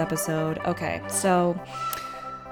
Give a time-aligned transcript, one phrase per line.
[0.00, 0.58] episode.
[0.64, 1.60] Okay, so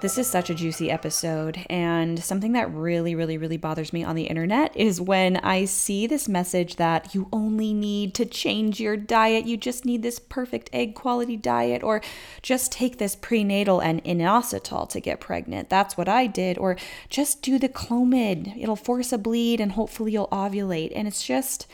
[0.01, 4.15] this is such a juicy episode, and something that really, really, really bothers me on
[4.15, 8.97] the internet is when I see this message that you only need to change your
[8.97, 12.01] diet, you just need this perfect egg quality diet, or
[12.43, 15.69] just take this prenatal and inositol to get pregnant.
[15.69, 16.77] That's what I did, or
[17.09, 20.93] just do the Clomid, it'll force a bleed and hopefully you'll ovulate.
[20.95, 21.66] And it's just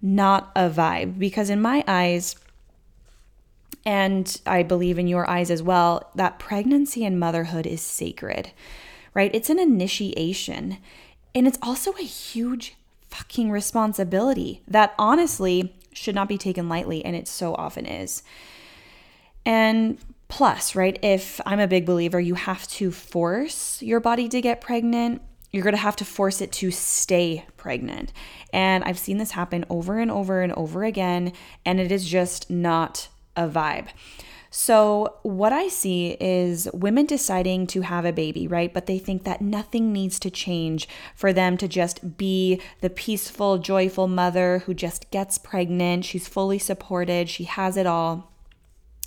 [0.00, 2.36] not a vibe because, in my eyes,
[3.84, 8.52] and I believe in your eyes as well, that pregnancy and motherhood is sacred,
[9.14, 9.30] right?
[9.34, 10.78] It's an initiation.
[11.34, 12.76] And it's also a huge
[13.08, 17.04] fucking responsibility that honestly should not be taken lightly.
[17.04, 18.22] And it so often is.
[19.44, 24.40] And plus, right, if I'm a big believer, you have to force your body to
[24.40, 25.22] get pregnant.
[25.50, 28.12] You're to have to force it to stay pregnant.
[28.52, 31.32] And I've seen this happen over and over and over again.
[31.66, 33.88] And it is just not a vibe.
[34.54, 38.72] So, what I see is women deciding to have a baby, right?
[38.72, 43.56] But they think that nothing needs to change for them to just be the peaceful,
[43.56, 46.04] joyful mother who just gets pregnant.
[46.04, 48.30] She's fully supported, she has it all.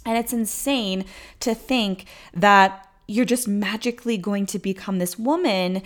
[0.04, 1.06] And it's insane
[1.42, 5.84] to think that you're just magically going to become this woman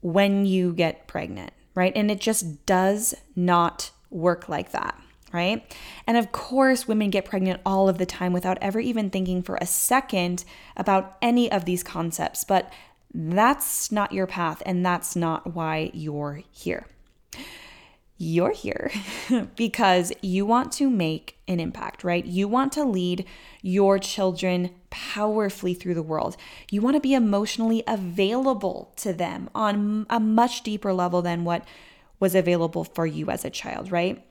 [0.00, 1.92] when you get pregnant, right?
[1.94, 5.00] And it just does not work like that
[5.32, 5.76] right?
[6.06, 9.56] And of course, women get pregnant all of the time without ever even thinking for
[9.56, 10.44] a second
[10.76, 12.44] about any of these concepts.
[12.44, 12.72] But
[13.12, 16.86] that's not your path, and that's not why you're here.
[18.22, 18.90] You're here
[19.56, 22.24] because you want to make an impact, right?
[22.24, 23.24] You want to lead
[23.62, 26.36] your children powerfully through the world.
[26.70, 31.64] You want to be emotionally available to them on a much deeper level than what
[32.20, 34.22] was available for you as a child, right?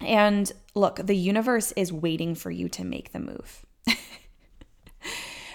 [0.00, 3.66] And look, the universe is waiting for you to make the move.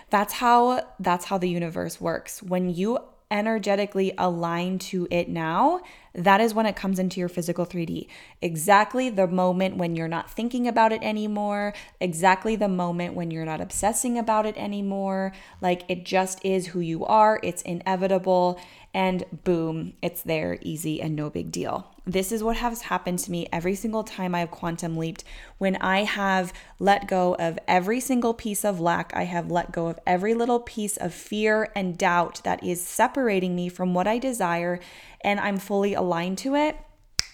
[0.09, 2.43] that's how that's how the universe works.
[2.43, 2.99] When you
[3.33, 5.81] energetically align to it now,
[6.13, 8.07] that is when it comes into your physical 3D.
[8.43, 13.43] Exactly the moment when you're not thinking about it anymore, exactly the moment when you're
[13.43, 15.33] not obsessing about it anymore.
[15.61, 18.59] Like it just is who you are, it's inevitable,
[18.93, 21.93] and boom, it's there, easy, and no big deal.
[22.05, 25.23] This is what has happened to me every single time I have quantum leaped.
[25.57, 29.87] When I have let go of every single piece of lack, I have let go
[29.87, 34.19] of every little piece of fear and doubt that is separating me from what I
[34.19, 34.79] desire,
[35.21, 36.77] and I'm fully aligned to it.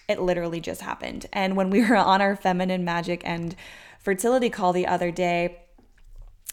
[0.08, 1.26] It literally just happened.
[1.34, 3.54] And when we were on our feminine magic and
[4.00, 5.60] fertility call the other day,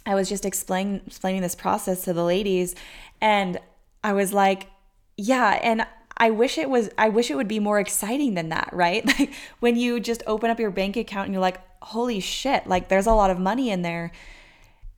[0.04, 2.74] I was just explaining explaining this process to the ladies,
[3.20, 3.60] and
[4.02, 4.68] I was like,
[5.16, 8.70] yeah, and I wish it was I wish it would be more exciting than that,
[8.72, 9.04] right?
[9.18, 12.88] Like when you just open up your bank account and you're like, "Holy shit, like
[12.88, 14.12] there's a lot of money in there."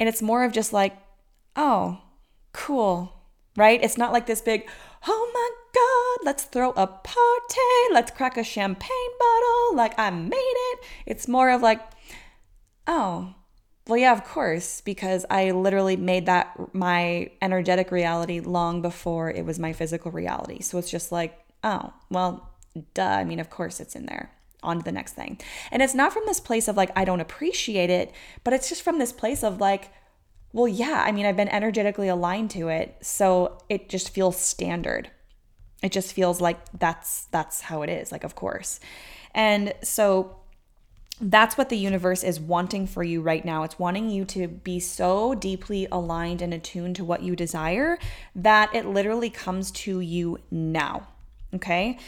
[0.00, 0.96] And it's more of just like,
[1.56, 1.98] "Oh,
[2.52, 3.14] cool."
[3.56, 3.82] Right?
[3.82, 4.68] It's not like this big,
[5.06, 10.36] "Oh my god, let's throw a party, let's crack a champagne bottle, like I made
[10.72, 11.80] it." It's more of like,
[12.86, 13.34] "Oh,
[13.88, 19.44] well, yeah, of course, because I literally made that my energetic reality long before it
[19.46, 20.60] was my physical reality.
[20.60, 22.50] So it's just like, oh, well,
[22.94, 23.02] duh.
[23.02, 24.30] I mean, of course it's in there.
[24.62, 25.40] On to the next thing.
[25.70, 28.12] And it's not from this place of like, I don't appreciate it,
[28.44, 29.90] but it's just from this place of like,
[30.52, 32.96] well, yeah, I mean, I've been energetically aligned to it.
[33.00, 35.10] So it just feels standard.
[35.82, 38.80] It just feels like that's that's how it is, like of course.
[39.32, 40.36] And so
[41.20, 43.64] that's what the universe is wanting for you right now.
[43.64, 47.98] It's wanting you to be so deeply aligned and attuned to what you desire
[48.34, 51.08] that it literally comes to you now.
[51.54, 51.98] Okay.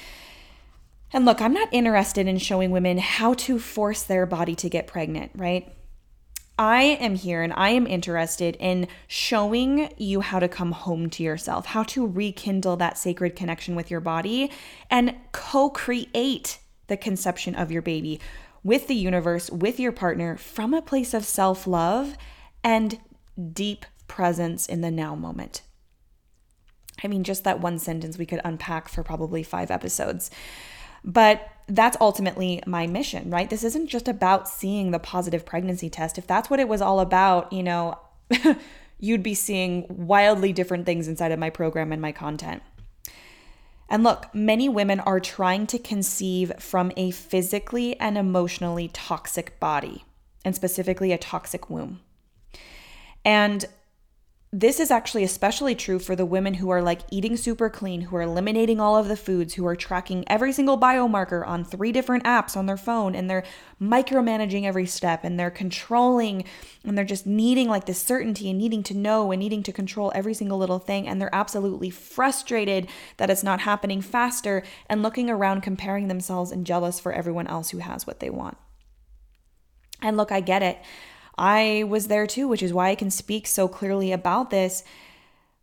[1.13, 4.87] And look, I'm not interested in showing women how to force their body to get
[4.87, 5.75] pregnant, right?
[6.57, 11.23] I am here and I am interested in showing you how to come home to
[11.23, 14.53] yourself, how to rekindle that sacred connection with your body
[14.91, 18.21] and co create the conception of your baby
[18.63, 22.17] with the universe, with your partner from a place of self love
[22.63, 22.99] and
[23.53, 25.63] deep presence in the now moment.
[27.03, 30.31] I mean, just that one sentence we could unpack for probably five episodes.
[31.03, 33.49] But that's ultimately my mission, right?
[33.49, 36.19] This isn't just about seeing the positive pregnancy test.
[36.19, 37.99] If that's what it was all about, you know,
[38.99, 42.63] you'd be seeing wildly different things inside of my program and my content.
[43.91, 50.05] And look, many women are trying to conceive from a physically and emotionally toxic body,
[50.45, 52.01] and specifically a toxic womb.
[53.25, 53.65] And
[54.53, 58.17] this is actually especially true for the women who are like eating super clean, who
[58.17, 62.25] are eliminating all of the foods, who are tracking every single biomarker on three different
[62.25, 63.45] apps on their phone, and they're
[63.81, 66.45] micromanaging every step and they're controlling
[66.85, 70.11] and they're just needing like this certainty and needing to know and needing to control
[70.17, 71.07] every single little thing.
[71.07, 72.89] And they're absolutely frustrated
[73.19, 77.71] that it's not happening faster and looking around, comparing themselves and jealous for everyone else
[77.71, 78.57] who has what they want.
[80.03, 80.79] And look, I get it.
[81.41, 84.85] I was there too, which is why I can speak so clearly about this.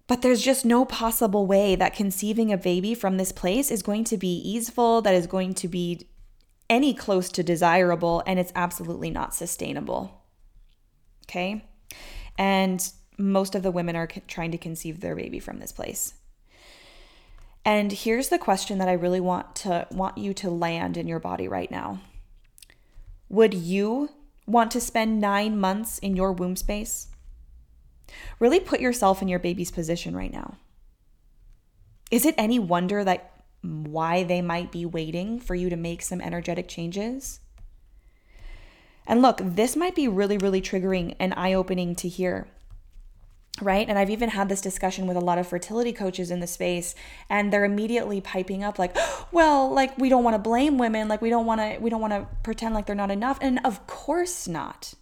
[0.07, 4.03] But there's just no possible way that conceiving a baby from this place is going
[4.05, 6.07] to be easeful, that is going to be
[6.67, 10.23] any close to desirable, and it's absolutely not sustainable.
[11.25, 11.63] Okay?
[12.39, 16.15] And most of the women are trying to conceive their baby from this place.
[17.63, 21.19] And here's the question that I really want to want you to land in your
[21.19, 21.99] body right now.
[23.29, 24.09] Would you
[24.47, 27.09] Want to spend nine months in your womb space?
[28.39, 30.57] Really put yourself in your baby's position right now.
[32.09, 36.21] Is it any wonder that why they might be waiting for you to make some
[36.21, 37.41] energetic changes?
[39.05, 42.47] And look, this might be really, really triggering and eye opening to hear
[43.61, 46.47] right and i've even had this discussion with a lot of fertility coaches in the
[46.47, 46.93] space
[47.29, 48.95] and they're immediately piping up like
[49.31, 52.01] well like we don't want to blame women like we don't want to we don't
[52.01, 54.93] want to pretend like they're not enough and of course not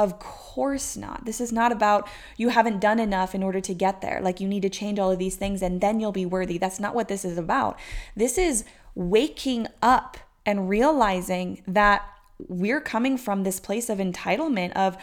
[0.00, 1.26] of course not.
[1.26, 2.08] This is not about
[2.38, 4.20] you haven't done enough in order to get there.
[4.22, 6.56] Like you need to change all of these things and then you'll be worthy.
[6.56, 7.78] That's not what this is about.
[8.16, 8.64] This is
[8.94, 10.16] waking up
[10.46, 12.02] and realizing that
[12.48, 14.96] we're coming from this place of entitlement of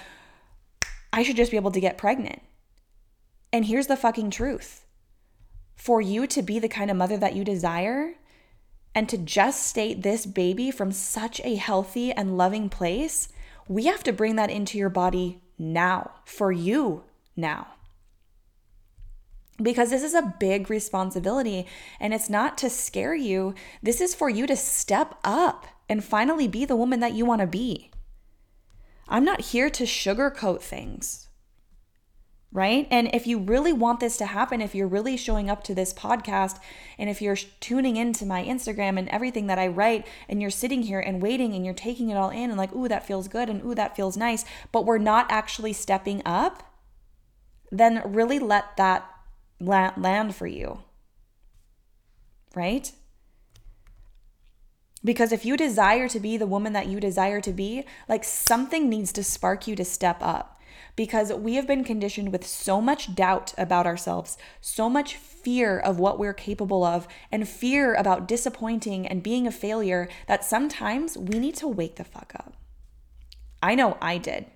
[1.13, 2.41] I should just be able to get pregnant.
[3.51, 4.85] And here's the fucking truth
[5.77, 8.15] for you to be the kind of mother that you desire
[8.93, 13.29] and to just state this baby from such a healthy and loving place,
[13.67, 17.03] we have to bring that into your body now, for you
[17.35, 17.67] now.
[19.61, 21.67] Because this is a big responsibility
[21.99, 23.53] and it's not to scare you.
[23.83, 27.41] This is for you to step up and finally be the woman that you want
[27.41, 27.91] to be.
[29.07, 31.26] I'm not here to sugarcoat things
[32.51, 32.87] right?
[32.89, 35.93] And if you really want this to happen, if you're really showing up to this
[35.93, 36.59] podcast,
[36.97, 40.83] and if you're tuning into my Instagram and everything that I write, and you're sitting
[40.83, 43.49] here and waiting and you're taking it all in and like, ooh, that feels good,
[43.49, 46.63] and ooh, that feels nice, but we're not actually stepping up,
[47.71, 49.05] then really let that
[49.59, 50.79] land for you,
[52.55, 52.91] right?
[55.03, 58.89] Because if you desire to be the woman that you desire to be, like something
[58.89, 60.56] needs to spark you to step up
[60.97, 65.99] because we have been conditioned with so much doubt about ourselves, so much fear of
[65.99, 71.39] what we're capable of, and fear about disappointing and being a failure that sometimes we
[71.39, 72.57] need to wake the fuck up.
[73.61, 74.47] I know I did.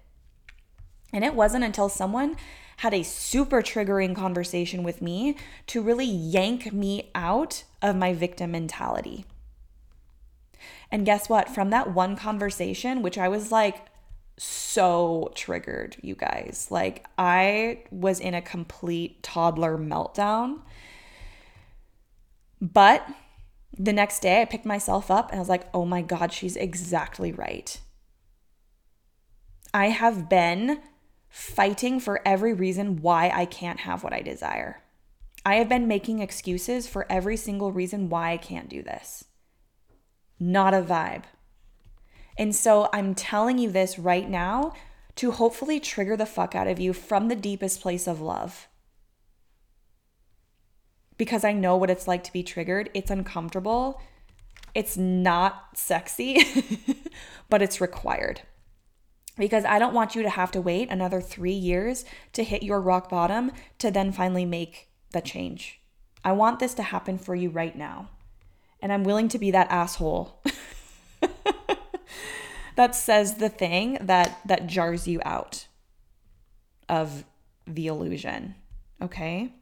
[1.14, 2.36] And it wasn't until someone
[2.78, 8.52] had a super triggering conversation with me to really yank me out of my victim
[8.52, 9.26] mentality.
[10.90, 11.50] And guess what?
[11.50, 13.91] From that one conversation, which I was like,
[14.38, 16.68] so triggered, you guys.
[16.70, 20.62] Like, I was in a complete toddler meltdown.
[22.62, 23.08] But
[23.78, 26.56] the next day, I picked myself up and I was like, oh my God, she's
[26.56, 27.80] exactly right.
[29.74, 30.82] I have been
[31.30, 34.84] fighting for every reason why I can't have what I desire.
[35.46, 39.26] I have been making excuses for every single reason why I can't do this.
[40.40, 41.24] Not a vibe.
[42.42, 44.74] And so I'm telling you this right now
[45.18, 48.68] to hopefully trigger the fuck out of you from the deepest place of love.
[51.20, 52.90] Because I know what it's like to be triggered.
[52.96, 54.02] It's uncomfortable.
[54.74, 56.44] It's not sexy,
[57.50, 58.42] but it's required.
[59.38, 62.82] Because I don't want you to have to wait another three years to hit your
[62.82, 65.80] rock bottom to then finally make the change.
[66.26, 68.10] I want this to happen for you right now.
[68.82, 70.42] And I'm willing to be that asshole
[72.82, 75.68] that says the thing that that jars you out
[76.90, 77.26] of
[77.68, 78.56] the illusion.
[79.00, 79.54] Okay?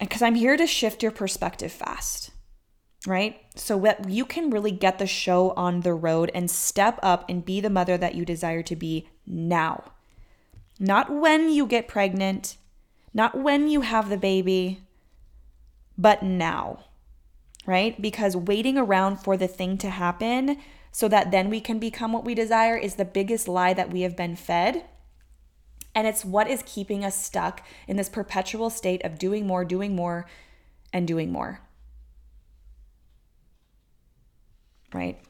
[0.00, 2.32] Because I'm here to shift your perspective fast,
[3.06, 3.40] right?
[3.54, 7.44] So that you can really get the show on the road and step up and
[7.44, 9.92] be the mother that you desire to be now.
[10.80, 12.56] Not when you get pregnant,
[13.14, 14.80] not when you have the baby,
[15.96, 16.80] but now
[17.66, 18.00] right?
[18.00, 20.56] Because waiting around for the thing to happen
[20.92, 24.02] so that then we can become what we desire is the biggest lie that we
[24.02, 24.84] have been fed.
[25.94, 29.94] And it's what is keeping us stuck in this perpetual state of doing more, doing
[29.94, 30.26] more,
[30.92, 31.60] and doing more.
[34.92, 35.20] Right?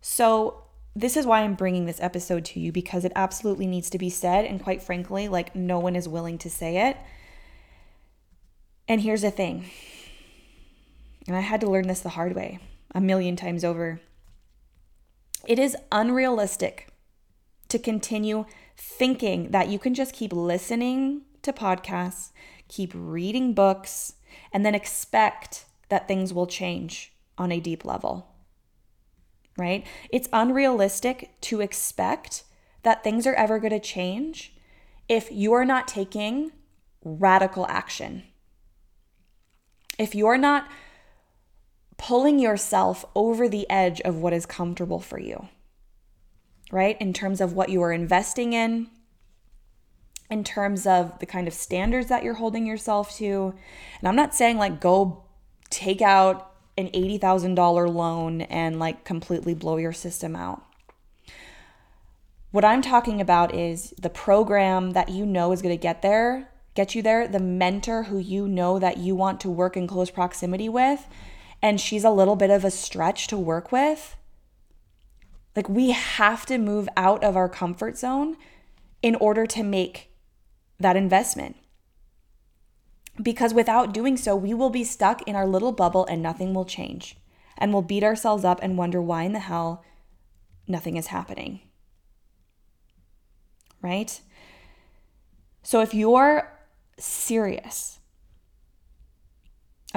[0.00, 0.64] So,
[0.94, 4.10] this is why I'm bringing this episode to you because it absolutely needs to be
[4.10, 4.44] said.
[4.44, 6.96] And quite frankly, like no one is willing to say it.
[8.88, 9.66] And here's the thing,
[11.26, 12.58] and I had to learn this the hard way
[12.94, 14.00] a million times over.
[15.46, 16.88] It is unrealistic
[17.68, 22.32] to continue thinking that you can just keep listening to podcasts,
[22.68, 24.14] keep reading books,
[24.52, 28.28] and then expect that things will change on a deep level.
[29.56, 29.86] Right?
[30.10, 32.44] It's unrealistic to expect
[32.82, 34.54] that things are ever going to change
[35.08, 36.52] if you are not taking
[37.02, 38.24] radical action.
[39.98, 40.68] If you're not
[41.98, 45.48] pulling yourself over the edge of what is comfortable for you,
[46.72, 46.96] right?
[47.00, 48.88] In terms of what you are investing in,
[50.30, 53.54] in terms of the kind of standards that you're holding yourself to.
[53.98, 55.24] And I'm not saying like go
[55.70, 60.62] take out an $80,000 loan and like completely blow your system out.
[62.50, 66.50] What I'm talking about is the program that you know is going to get there,
[66.74, 70.10] get you there, the mentor who you know that you want to work in close
[70.10, 71.06] proximity with,
[71.62, 74.16] and she's a little bit of a stretch to work with.
[75.56, 78.36] Like we have to move out of our comfort zone
[79.02, 80.10] in order to make
[80.78, 81.56] that investment.
[83.20, 86.64] Because without doing so, we will be stuck in our little bubble and nothing will
[86.64, 87.16] change.
[87.56, 89.84] And we'll beat ourselves up and wonder why in the hell
[90.68, 91.60] nothing is happening.
[93.82, 94.20] Right?
[95.64, 96.52] So if you're
[96.98, 97.97] serious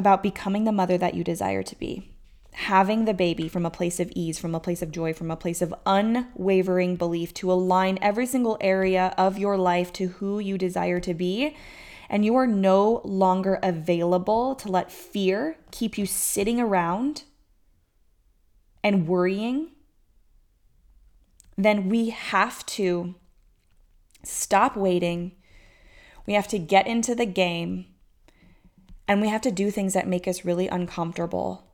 [0.02, 2.12] about becoming the mother that you desire to be,
[2.54, 5.38] having the baby from a place of ease, from a place of joy, from a
[5.38, 10.58] place of unwavering belief to align every single area of your life to who you
[10.58, 11.56] desire to be.
[12.10, 17.24] And you are no longer available to let fear keep you sitting around
[18.84, 19.70] and worrying.
[21.56, 23.14] Then we have to
[24.24, 25.34] stop waiting.
[26.26, 27.86] We have to get into the game
[29.12, 31.72] and we have to do things that make us really uncomfortable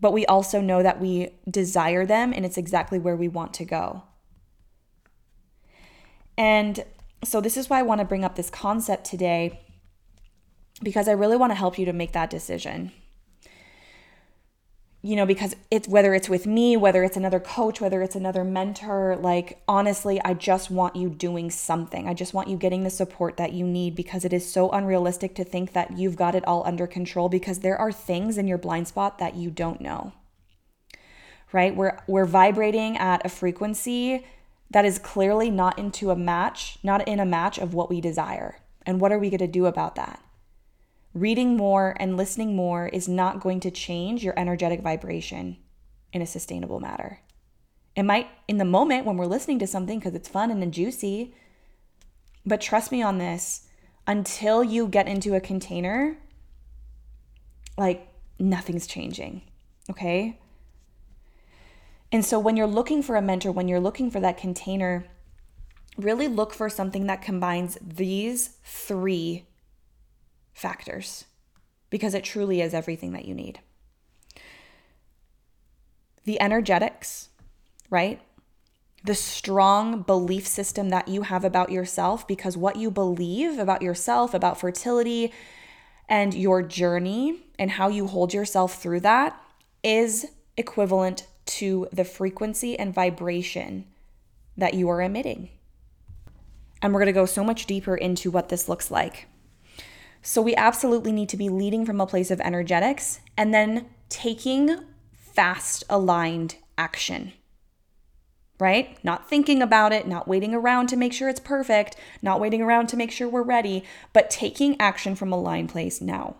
[0.00, 3.64] but we also know that we desire them and it's exactly where we want to
[3.64, 4.02] go.
[6.36, 6.84] And
[7.24, 9.60] so, this is why I want to bring up this concept today
[10.82, 12.92] because I really want to help you to make that decision
[15.02, 18.42] you know, because it's whether it's with me, whether it's another coach, whether it's another
[18.42, 22.08] mentor, like honestly, I just want you doing something.
[22.08, 25.34] I just want you getting the support that you need because it is so unrealistic
[25.36, 28.58] to think that you've got it all under control because there are things in your
[28.58, 30.12] blind spot that you don't know.
[31.52, 31.76] Right?
[31.76, 34.26] We're we're vibrating at a frequency
[34.70, 38.58] that is clearly not into a match, not in a match of what we desire.
[38.84, 40.20] And what are we going to do about that?
[41.16, 45.56] Reading more and listening more is not going to change your energetic vibration
[46.12, 47.20] in a sustainable manner.
[47.96, 51.34] It might in the moment when we're listening to something because it's fun and juicy,
[52.44, 53.66] but trust me on this
[54.06, 56.18] until you get into a container,
[57.78, 58.06] like
[58.38, 59.40] nothing's changing.
[59.88, 60.38] Okay.
[62.12, 65.06] And so when you're looking for a mentor, when you're looking for that container,
[65.96, 69.46] really look for something that combines these three
[70.56, 71.26] factors
[71.90, 73.60] because it truly is everything that you need.
[76.24, 77.28] The energetics,
[77.90, 78.20] right?
[79.04, 84.32] The strong belief system that you have about yourself, because what you believe about yourself,
[84.32, 85.30] about fertility,
[86.08, 89.38] and your journey and how you hold yourself through that
[89.84, 93.84] is equivalent to the frequency and vibration
[94.56, 95.50] that you are emitting.
[96.80, 99.28] And we're going to go so much deeper into what this looks like.
[100.28, 104.80] So we absolutely need to be leading from a place of energetics and then taking
[105.12, 107.32] fast aligned action.
[108.58, 108.98] Right?
[109.04, 112.88] Not thinking about it, not waiting around to make sure it's perfect, not waiting around
[112.88, 116.34] to make sure we're ready, but taking action from a line place now.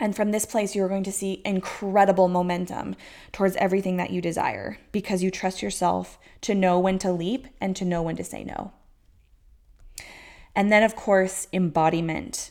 [0.00, 2.96] And from this place, you're going to see incredible momentum
[3.30, 7.76] towards everything that you desire because you trust yourself to know when to leap and
[7.76, 8.72] to know when to say no.
[10.56, 12.50] And then, of course, embodiment,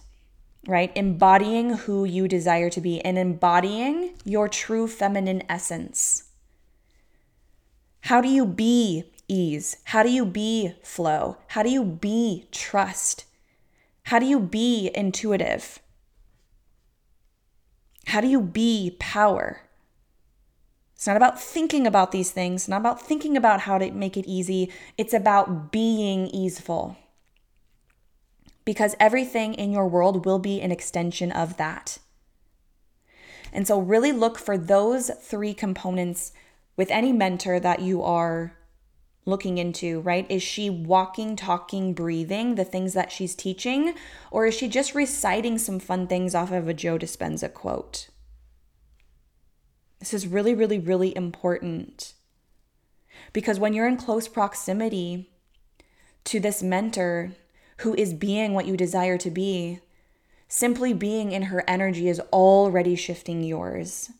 [0.68, 0.92] right?
[0.96, 6.26] Embodying who you desire to be and embodying your true feminine essence.
[8.02, 9.78] How do you be ease?
[9.86, 11.38] How do you be flow?
[11.48, 13.26] How do you be trust?
[14.04, 15.80] How do you be intuitive?
[18.06, 19.62] How do you be power?
[20.94, 24.28] It's not about thinking about these things, not about thinking about how to make it
[24.28, 24.72] easy.
[24.96, 26.98] It's about being easeful
[28.66, 32.00] because everything in your world will be an extension of that.
[33.54, 36.34] And so, really look for those three components
[36.76, 38.58] with any mentor that you are
[39.26, 40.30] looking into, right?
[40.30, 43.96] Is she walking, talking, breathing the things that she's teaching?
[44.30, 48.10] Or is she just reciting some fun things off of a Joe Dispenza quote?
[50.00, 52.14] This is really, really, really important.
[53.34, 55.32] Because when you're in close proximity
[56.26, 57.32] to this mentor
[57.78, 59.80] who is being what you desire to be,
[60.48, 64.12] simply being in her energy is already shifting yours.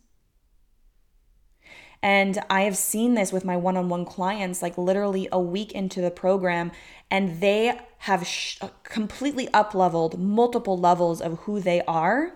[2.02, 5.72] And I have seen this with my one on one clients, like literally a week
[5.72, 6.72] into the program,
[7.10, 12.34] and they have sh- uh, completely up leveled multiple levels of who they are.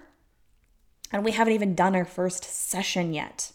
[1.12, 3.52] And we haven't even done our first session yet.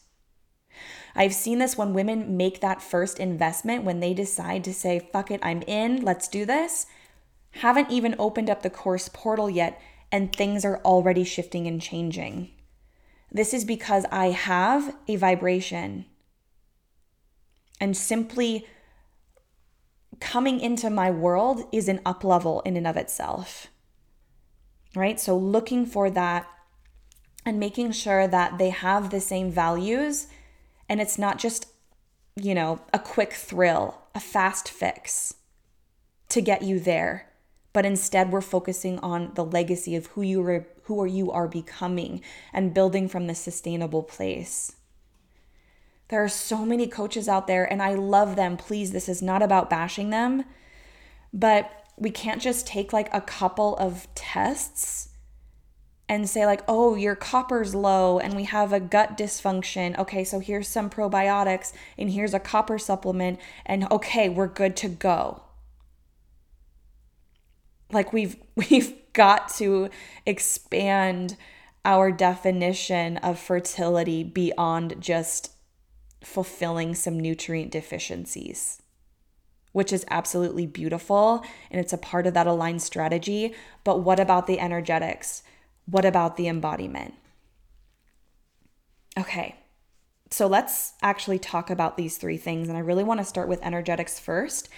[1.17, 5.31] I've seen this when women make that first investment, when they decide to say, fuck
[5.31, 6.87] it, I'm in, let's do this.
[7.59, 9.81] Haven't even opened up the course portal yet,
[10.11, 12.51] and things are already shifting and changing.
[13.31, 16.07] This is because I have a vibration.
[17.81, 18.67] And simply
[20.21, 23.69] coming into my world is an up level in and of itself.
[24.97, 25.21] Right?
[25.21, 26.47] So looking for that
[27.47, 30.27] and making sure that they have the same values
[30.89, 31.67] and it's not just,
[32.37, 35.35] you know, a quick thrill, a fast fix
[36.29, 37.29] to get you there
[37.75, 41.49] but instead we're focusing on the legacy of who you are who are you are
[41.49, 44.77] becoming and building from this sustainable place.
[46.09, 48.57] There are so many coaches out there and I love them.
[48.57, 50.45] Please, this is not about bashing them,
[51.33, 55.09] but we can't just take like a couple of tests
[56.07, 59.99] and say like, "Oh, your copper's low and we have a gut dysfunction.
[59.99, 64.89] Okay, so here's some probiotics and here's a copper supplement and okay, we're good to
[64.89, 65.45] go."
[67.95, 69.89] Like we've we've got to
[70.27, 71.37] expand
[71.85, 75.53] our definition of fertility beyond just
[76.23, 78.81] fulfilling some nutrient deficiencies
[79.73, 83.53] which is absolutely beautiful and it's a part of that aligned strategy.
[83.83, 85.43] But what about the energetics?
[85.87, 87.15] What about the embodiment?
[89.19, 89.57] Okay
[90.35, 93.63] so let's actually talk about these three things and i really want to start with
[93.63, 94.69] energetics first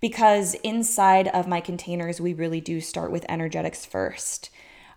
[0.00, 4.50] because inside of my containers, we really do start with energetics first.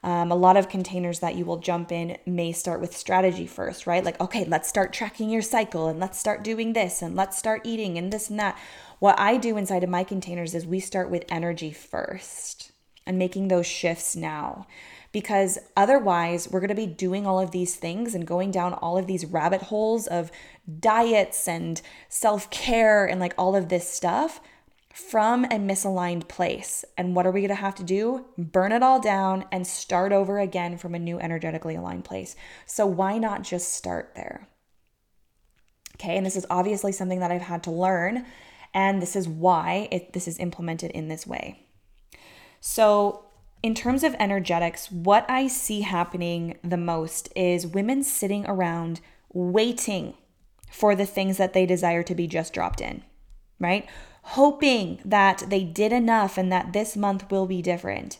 [0.04, 3.88] Um, a lot of containers that you will jump in may start with strategy first,
[3.88, 4.04] right?
[4.04, 7.62] Like, okay, let's start tracking your cycle and let's start doing this and let's start
[7.64, 8.58] eating and this and that.
[9.00, 12.74] What I do inside of my containers is we start with energy first
[13.06, 14.68] and making those shifts now.
[15.14, 18.98] Because otherwise, we're going to be doing all of these things and going down all
[18.98, 20.32] of these rabbit holes of
[20.80, 24.42] diets and self care and like all of this stuff
[24.94, 26.86] from a misaligned place.
[26.98, 28.26] And what are we going to have to do?
[28.38, 32.36] Burn it all down and start over again from a new energetically aligned place.
[32.68, 34.48] So, why not just start there?
[35.96, 38.26] Okay, and this is obviously something that I've had to learn,
[38.74, 41.66] and this is why it, this is implemented in this way.
[42.62, 43.26] So,
[43.64, 49.02] in terms of energetics, what I see happening the most is women sitting around
[49.32, 50.16] waiting
[50.70, 53.04] for the things that they desire to be just dropped in,
[53.60, 53.88] right?
[54.24, 58.20] Hoping that they did enough and that this month will be different,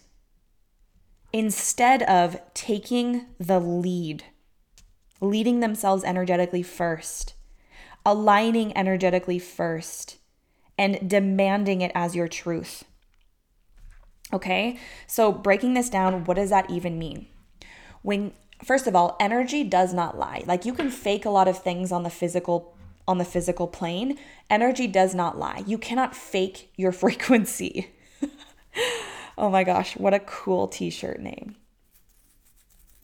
[1.32, 4.24] instead of taking the lead,
[5.22, 7.34] leading themselves energetically first,
[8.06, 10.18] aligning energetically first,
[10.78, 12.84] and demanding it as your truth.
[14.32, 17.28] Okay, so breaking this down, what does that even mean?
[18.02, 20.44] When first of all, energy does not lie.
[20.46, 22.73] Like you can fake a lot of things on the physical
[23.08, 24.18] on the physical plane,
[24.50, 25.64] energy does not lie.
[25.66, 27.92] You cannot fake your frequency.
[29.38, 31.56] oh my gosh, what a cool t shirt name.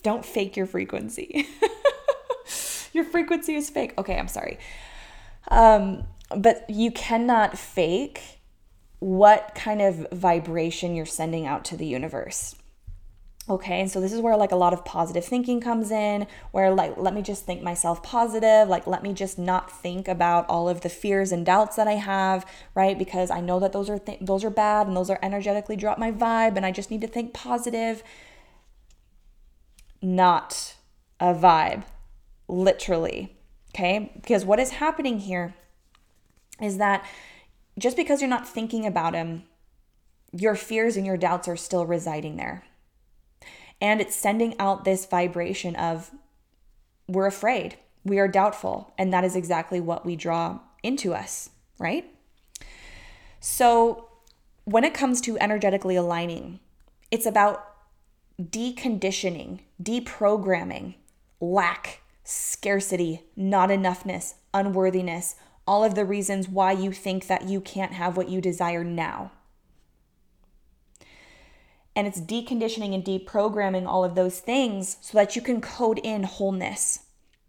[0.01, 1.47] Don't fake your frequency.
[2.93, 3.93] your frequency is fake.
[3.97, 4.57] Okay, I'm sorry.
[5.49, 8.39] Um, but you cannot fake
[8.99, 12.55] what kind of vibration you're sending out to the universe.
[13.49, 16.69] Okay, and so this is where like a lot of positive thinking comes in, where
[16.69, 20.69] like let me just think myself positive, like let me just not think about all
[20.69, 22.97] of the fears and doubts that I have, right?
[22.97, 25.97] Because I know that those are th- those are bad and those are energetically drop
[25.97, 28.03] my vibe and I just need to think positive.
[29.99, 30.75] Not
[31.19, 31.85] a vibe,
[32.47, 33.35] literally.
[33.73, 34.11] Okay?
[34.15, 35.55] Because what is happening here
[36.61, 37.03] is that
[37.79, 39.43] just because you're not thinking about him,
[40.31, 42.63] your fears and your doubts are still residing there.
[43.81, 46.11] And it's sending out this vibration of
[47.07, 48.93] we're afraid, we are doubtful.
[48.97, 52.05] And that is exactly what we draw into us, right?
[53.39, 54.09] So
[54.65, 56.59] when it comes to energetically aligning,
[57.09, 57.65] it's about
[58.39, 60.95] deconditioning, deprogramming
[61.41, 67.93] lack, scarcity, not enoughness, unworthiness, all of the reasons why you think that you can't
[67.93, 69.31] have what you desire now.
[71.99, 76.23] And it's deconditioning and deprogramming all of those things so that you can code in
[76.23, 76.99] wholeness,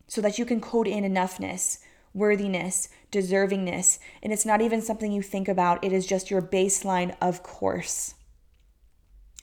[0.08, 1.78] so that you can code in enoughness,
[2.14, 4.00] worthiness, deservingness.
[4.24, 8.14] And it's not even something you think about, it is just your baseline, of course.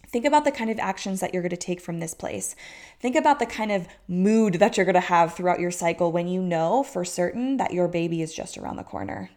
[0.10, 2.54] Think about the kind of actions that you're going to take from this place.
[3.00, 6.28] Think about the kind of mood that you're going to have throughout your cycle when
[6.28, 9.30] you know for certain that your baby is just around the corner.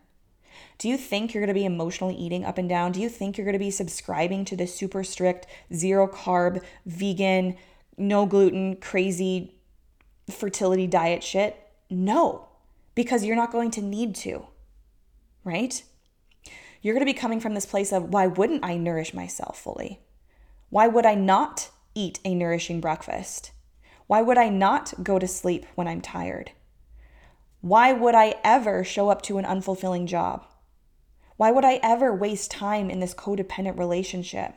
[0.80, 2.92] Do you think you're going to be emotionally eating up and down?
[2.92, 7.58] Do you think you're going to be subscribing to the super strict, zero carb, vegan,
[7.98, 9.56] no gluten, crazy
[10.30, 11.54] fertility diet shit?
[11.90, 12.48] No,
[12.94, 14.46] because you're not going to need to,
[15.44, 15.82] right?
[16.80, 20.00] You're going to be coming from this place of why wouldn't I nourish myself fully?
[20.70, 23.52] Why would I not eat a nourishing breakfast?
[24.06, 26.52] Why would I not go to sleep when I'm tired?
[27.60, 30.46] Why would I ever show up to an unfulfilling job?
[31.40, 34.52] Why would I ever waste time in this codependent relationship?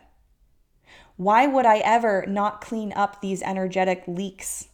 [1.16, 4.68] Why would I ever not clean up these energetic leaks?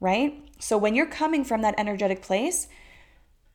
[0.00, 0.34] Right?
[0.58, 2.68] So, when you're coming from that energetic place,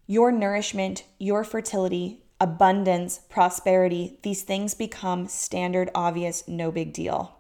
[0.08, 7.38] your nourishment, your fertility, abundance, prosperity, these things become standard, obvious, no big deal.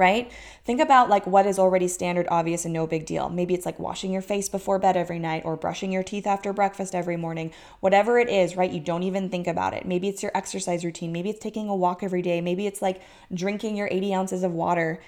[0.00, 0.32] Right?
[0.64, 3.28] Think about like what is already standard, obvious, and no big deal.
[3.28, 6.54] Maybe it's like washing your face before bed every night or brushing your teeth after
[6.54, 7.52] breakfast every morning.
[7.80, 8.70] Whatever it is, right?
[8.70, 9.84] You don't even think about it.
[9.84, 11.12] Maybe it's your exercise routine.
[11.12, 12.40] Maybe it's taking a walk every day.
[12.40, 13.02] Maybe it's like
[13.34, 15.02] drinking your 80 ounces of water.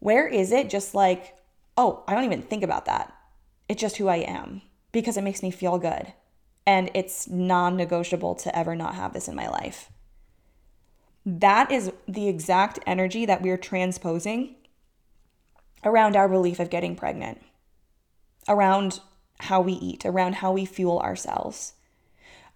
[0.00, 1.36] Where is it just like,
[1.76, 3.14] oh, I don't even think about that?
[3.68, 6.12] It's just who I am because it makes me feel good.
[6.66, 9.92] And it's non negotiable to ever not have this in my life.
[11.26, 14.56] That is the exact energy that we're transposing
[15.82, 17.42] around our belief of getting pregnant,
[18.48, 19.00] around
[19.40, 21.74] how we eat, around how we fuel ourselves,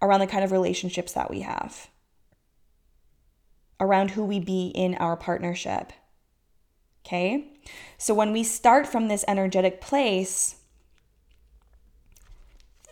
[0.01, 1.89] around the kind of relationships that we have,
[3.79, 5.91] around who we be in our partnership.
[7.05, 7.47] Okay?
[7.97, 10.55] So when we start from this energetic place,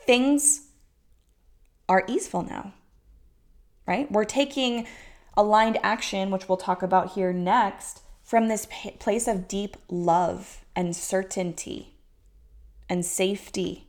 [0.05, 0.67] things
[1.89, 2.73] are easeful now,
[3.87, 4.11] right?
[4.11, 4.87] We're taking
[5.37, 8.67] aligned action, which we'll talk about here next, from this
[8.99, 11.93] place of deep love and certainty
[12.89, 13.87] and safety.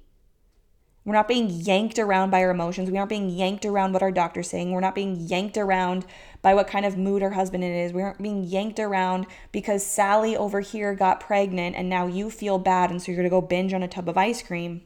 [1.04, 2.90] We're not being yanked around by our emotions.
[2.90, 4.72] We aren't being yanked around what our doctor's saying.
[4.72, 6.04] We're not being yanked around
[6.42, 7.94] by what kind of mood our husband is.
[7.94, 12.58] We aren't being yanked around because Sally over here got pregnant and now you feel
[12.58, 14.82] bad and so you're going to go binge on a tub of ice cream.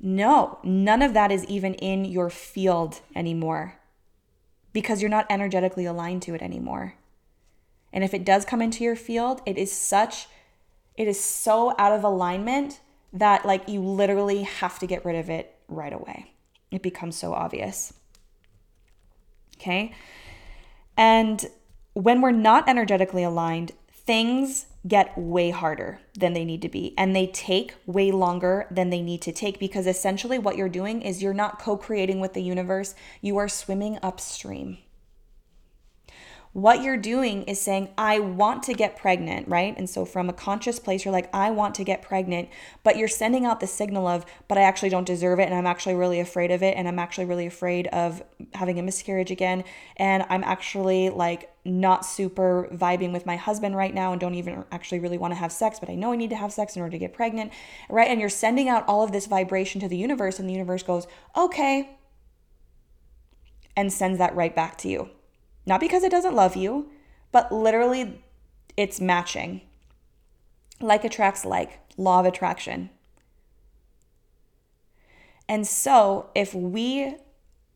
[0.00, 3.79] No, none of that is even in your field anymore
[4.72, 6.94] because you're not energetically aligned to it anymore.
[7.92, 10.28] And if it does come into your field, it is such,
[10.96, 12.80] it is so out of alignment
[13.12, 16.32] that like you literally have to get rid of it right away.
[16.70, 17.92] It becomes so obvious.
[19.56, 19.92] Okay.
[20.96, 21.46] And
[21.94, 27.14] when we're not energetically aligned, things get way harder than they need to be and
[27.14, 31.22] they take way longer than they need to take because essentially what you're doing is
[31.22, 34.78] you're not co creating with the universe, you are swimming upstream.
[36.52, 39.72] What you're doing is saying, I want to get pregnant, right?
[39.78, 42.48] And so from a conscious place, you're like, I want to get pregnant,
[42.82, 45.44] but you're sending out the signal of, but I actually don't deserve it.
[45.44, 46.76] And I'm actually really afraid of it.
[46.76, 48.20] And I'm actually really afraid of
[48.54, 49.62] having a miscarriage again.
[49.96, 54.64] And I'm actually like not super vibing with my husband right now and don't even
[54.72, 56.82] actually really want to have sex, but I know I need to have sex in
[56.82, 57.52] order to get pregnant,
[57.88, 58.08] right?
[58.08, 61.06] And you're sending out all of this vibration to the universe, and the universe goes,
[61.36, 61.96] okay,
[63.76, 65.10] and sends that right back to you.
[65.70, 66.90] Not because it doesn't love you,
[67.30, 68.24] but literally
[68.76, 69.60] it's matching.
[70.80, 72.90] Like attracts like, law of attraction.
[75.48, 77.14] And so, if we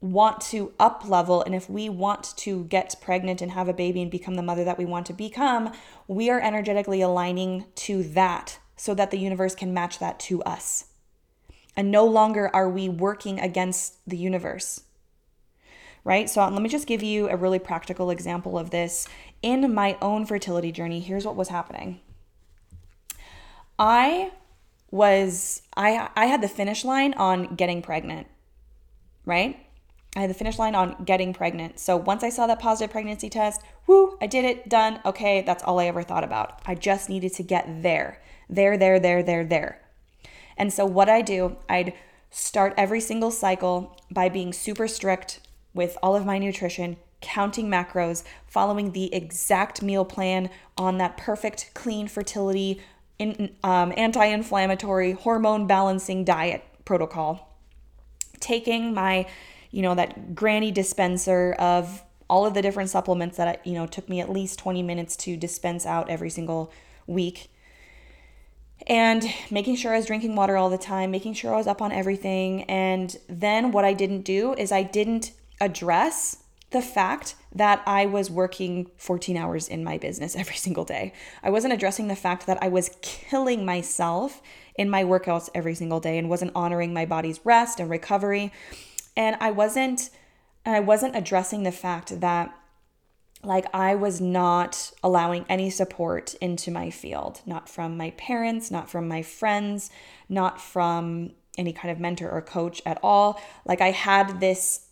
[0.01, 4.03] want to up level and if we want to get pregnant and have a baby
[4.03, 5.73] and become the mother that we want to become,
[6.09, 10.87] we are energetically aligning to that so that the universe can match that to us.
[11.77, 14.83] And no longer are we working against the universe
[16.05, 16.29] right?
[16.29, 19.09] So let me just give you a really practical example of this.
[19.43, 22.01] In my own fertility journey, here's what was happening.
[23.79, 24.33] I
[24.91, 28.29] was I I had the finish line on getting pregnant,
[29.25, 29.59] right?
[30.17, 31.81] I had the finish line on getting pregnant.
[31.81, 35.01] So once I saw that positive pregnancy test, whoo, I did it, done.
[35.05, 36.61] Okay, that's all I ever thought about.
[36.65, 38.23] I just needed to get there.
[38.49, 39.81] There, there, there, there, there.
[40.57, 41.95] And so what I do, I'd
[42.31, 45.41] start every single cycle by being super strict
[45.75, 51.71] with all of my nutrition, counting macros, following the exact meal plan on that perfect,
[51.75, 52.81] clean fertility
[53.19, 57.57] in, um, anti inflammatory, hormone balancing diet protocol,
[58.41, 59.27] taking my,
[59.71, 63.87] you know, that granny dispenser of all of the different supplements that, I, you know,
[63.87, 66.73] took me at least 20 minutes to dispense out every single
[67.07, 67.51] week.
[68.87, 71.81] And making sure I was drinking water all the time, making sure I was up
[71.81, 72.65] on everything.
[72.65, 76.39] And then what I didn't do is I didn't address
[76.71, 81.13] the fact that I was working 14 hours in my business every single day.
[81.43, 84.43] I wasn't addressing the fact that I was killing myself
[84.77, 88.53] in my workouts every single day and wasn't honoring my body's rest and recovery.
[89.17, 90.11] And I wasn't
[90.67, 92.57] I wasn't addressing the fact that
[93.43, 98.89] like I was not allowing any support into my field, not from my parents, not
[98.89, 99.91] from my friends,
[100.29, 103.41] not from any kind of mentor or coach at all.
[103.67, 104.87] Like I had this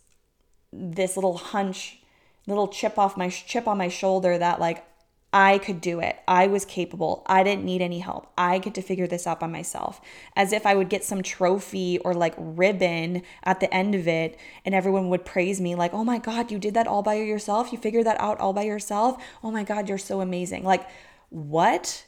[0.73, 1.99] this little hunch,
[2.47, 4.85] little chip off my chip on my shoulder that like
[5.33, 6.17] I could do it.
[6.27, 7.23] I was capable.
[7.25, 8.31] I didn't need any help.
[8.37, 9.99] I get to figure this out by myself.
[10.35, 14.37] As if I would get some trophy or like ribbon at the end of it
[14.63, 17.71] and everyone would praise me like, "Oh my god, you did that all by yourself?
[17.71, 19.21] You figured that out all by yourself?
[19.43, 20.87] Oh my god, you're so amazing." Like,
[21.29, 22.05] what?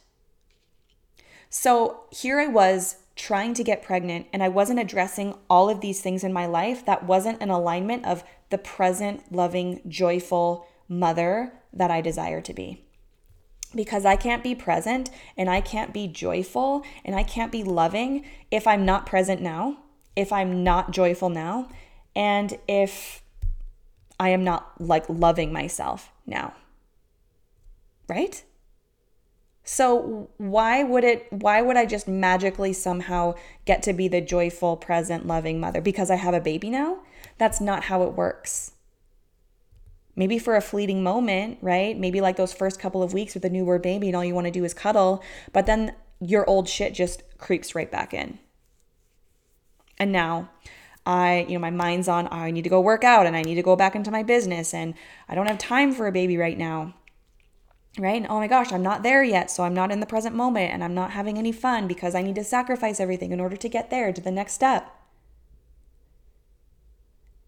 [1.49, 6.01] So, here I was trying to get pregnant and I wasn't addressing all of these
[6.01, 11.91] things in my life that wasn't an alignment of the present, loving, joyful mother that
[11.91, 12.84] I desire to be.
[13.73, 18.25] Because I can't be present and I can't be joyful and I can't be loving
[18.51, 19.79] if I'm not present now,
[20.15, 21.69] if I'm not joyful now,
[22.15, 23.21] and if
[24.19, 26.53] I am not like loving myself now.
[28.08, 28.43] Right?
[29.65, 33.34] So why would it why would I just magically somehow
[33.65, 36.99] get to be the joyful, present, loving mother because I have a baby now?
[37.38, 38.71] That's not how it works.
[40.15, 41.98] Maybe for a fleeting moment, right?
[41.98, 44.45] Maybe like those first couple of weeks with a newborn baby and all you want
[44.45, 45.21] to do is cuddle,
[45.52, 48.39] but then your old shit just creeps right back in.
[49.98, 50.50] And now
[51.06, 53.56] I, you know, my mind's on, I need to go work out and I need
[53.56, 54.93] to go back into my business and
[55.28, 56.93] I don't have time for a baby right now
[57.98, 58.17] right?
[58.17, 59.50] And oh my gosh, I'm not there yet.
[59.50, 62.21] So I'm not in the present moment and I'm not having any fun because I
[62.21, 64.91] need to sacrifice everything in order to get there to the next step.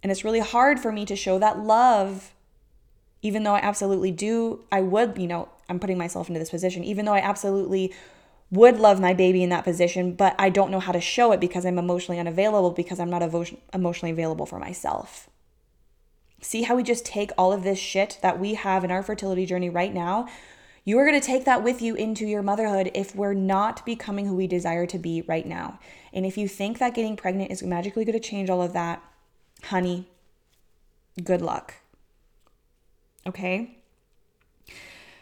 [0.08, 2.34] And it's really hard for me to show that love,
[3.22, 4.64] even though I absolutely do.
[4.72, 7.94] I would, you know, I'm putting myself into this position, even though I absolutely
[8.50, 11.42] would love my baby in that position, but I don't know how to show it
[11.42, 13.22] because I'm emotionally unavailable because I'm not
[13.74, 15.30] emotionally available for myself.
[16.40, 19.46] See how we just take all of this shit that we have in our fertility
[19.46, 20.30] journey right now?
[20.86, 24.26] You are going to take that with you into your motherhood if we're not becoming
[24.26, 25.80] who we desire to be right now.
[26.14, 29.04] And if you think that getting pregnant is magically going to change all of that,
[29.64, 30.08] honey,
[31.24, 31.76] good luck.
[33.26, 33.78] Okay?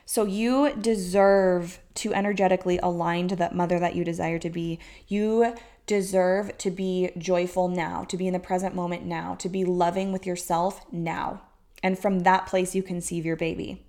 [0.06, 4.80] So you deserve to energetically align to that mother that you desire to be.
[5.08, 5.56] You
[5.88, 10.12] deserve to be joyful now, to be in the present moment now, to be loving
[10.12, 11.42] with yourself now.
[11.82, 13.86] And from that place, you conceive your baby.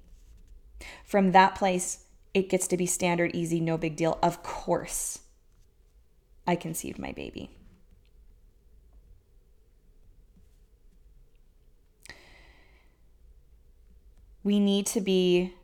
[1.05, 2.05] From that place,
[2.35, 4.19] it gets to be standard, easy, no big deal.
[4.23, 5.21] Of course,
[6.47, 7.51] I conceived my baby.
[14.47, 15.55] We need to be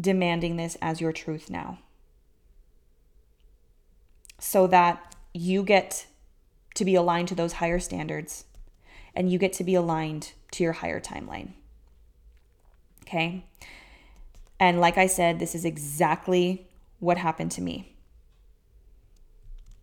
[0.00, 1.78] demanding this as your truth now
[4.38, 6.06] so that you get
[6.76, 8.46] to be aligned to those higher standards
[9.14, 11.50] and you get to be aligned to your higher timeline.
[13.02, 13.44] Okay.
[14.58, 16.66] And like I said, this is exactly
[16.98, 17.94] what happened to me.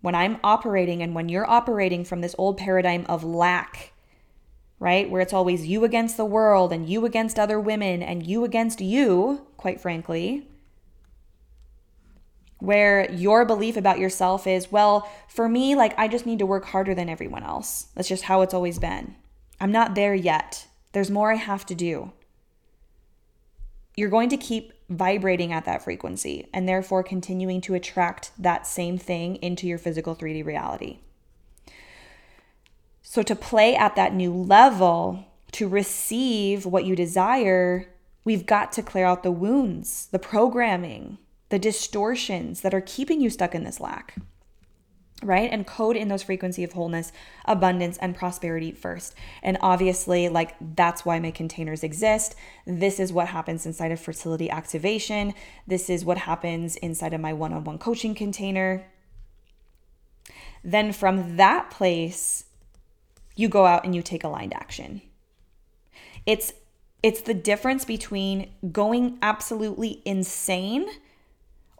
[0.01, 3.93] When I'm operating and when you're operating from this old paradigm of lack,
[4.79, 8.43] right, where it's always you against the world and you against other women and you
[8.43, 10.47] against you, quite frankly,
[12.59, 16.65] where your belief about yourself is, well, for me, like I just need to work
[16.65, 17.87] harder than everyone else.
[17.95, 19.15] That's just how it's always been.
[19.59, 20.67] I'm not there yet.
[20.91, 22.11] There's more I have to do.
[23.95, 28.97] You're going to keep vibrating at that frequency and therefore continuing to attract that same
[28.97, 30.99] thing into your physical 3D reality.
[33.17, 37.91] So, to play at that new level, to receive what you desire,
[38.23, 41.17] we've got to clear out the wounds, the programming,
[41.49, 44.17] the distortions that are keeping you stuck in this lack
[45.23, 45.49] right?
[45.51, 47.11] And code in those frequency of wholeness
[47.45, 49.15] abundance and prosperity first.
[49.41, 52.35] And obviously like that's why my containers exist.
[52.67, 55.33] This is what happens inside of fertility activation.
[55.65, 58.85] This is what happens inside of my one-on-one coaching container.
[60.63, 62.43] Then from that place
[63.37, 65.01] you go out and you take aligned action.
[66.25, 66.51] It's
[67.03, 70.87] it's the difference between going absolutely insane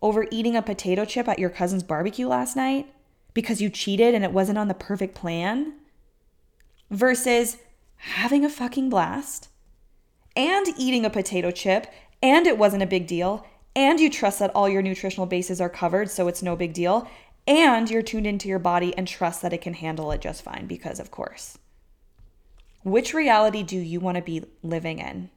[0.02, 2.88] over eating a potato chip at your cousin's barbecue last night
[3.34, 5.74] because you cheated and it wasn't on the perfect plan
[6.92, 7.58] versus
[7.96, 9.50] having a fucking blast
[10.36, 11.88] and eating a potato chip
[12.22, 15.70] and it wasn't a big deal and you trust that all your nutritional bases are
[15.70, 17.10] covered so it's no big deal
[17.48, 20.68] and you're tuned into your body and trust that it can handle it just fine
[20.68, 21.58] because of course
[22.84, 25.30] which reality do you want to be living in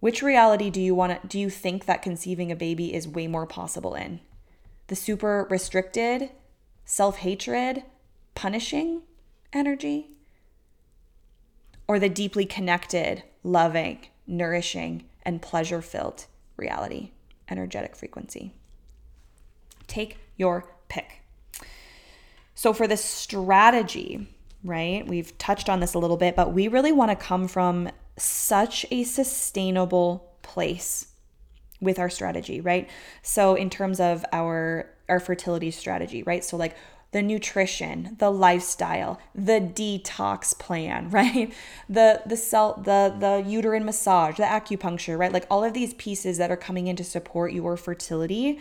[0.00, 3.26] which reality do you want to do you think that conceiving a baby is way
[3.26, 4.20] more possible in?
[4.88, 6.30] The super restricted,
[6.84, 7.84] self-hatred,
[8.34, 9.02] punishing
[9.52, 10.08] energy
[11.86, 17.10] or the deeply connected, loving, nourishing and pleasure-filled reality,
[17.48, 18.54] energetic frequency?
[19.86, 21.22] Take your pick.
[22.54, 24.26] So for the strategy,
[24.64, 25.06] right?
[25.06, 28.84] We've touched on this a little bit, but we really want to come from such
[28.90, 31.06] a sustainable place
[31.80, 32.90] with our strategy, right?
[33.22, 36.44] So in terms of our our fertility strategy, right?
[36.44, 36.76] So like
[37.12, 41.52] the nutrition, the lifestyle, the detox plan, right?
[41.88, 45.32] The the cell the the uterine massage, the acupuncture, right?
[45.32, 48.60] Like all of these pieces that are coming in to support your fertility.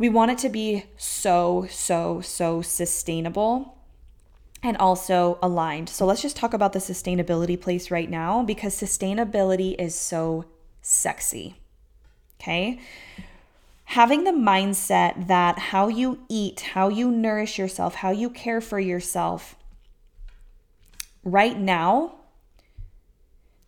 [0.00, 3.76] We want it to be so so so sustainable
[4.62, 5.90] and also aligned.
[5.90, 10.46] So let's just talk about the sustainability place right now because sustainability is so
[10.80, 11.56] sexy.
[12.40, 12.80] Okay?
[13.84, 18.80] Having the mindset that how you eat, how you nourish yourself, how you care for
[18.80, 19.54] yourself
[21.24, 22.14] right now,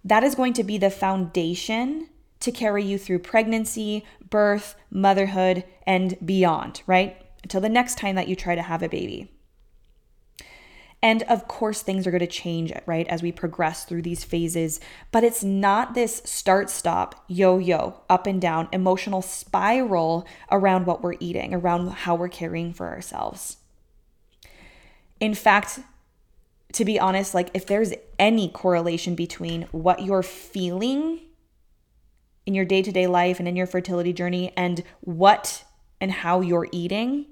[0.02, 2.08] that is going to be the foundation
[2.42, 7.16] to carry you through pregnancy, birth, motherhood, and beyond, right?
[7.42, 9.30] Until the next time that you try to have a baby.
[11.04, 14.78] And of course, things are going to change, right, as we progress through these phases.
[15.10, 21.02] But it's not this start stop, yo yo, up and down emotional spiral around what
[21.02, 23.56] we're eating, around how we're caring for ourselves.
[25.18, 25.80] In fact,
[26.72, 31.20] to be honest, like if there's any correlation between what you're feeling
[32.46, 35.64] in your day to day life and in your fertility journey and what
[36.00, 37.26] and how you're eating,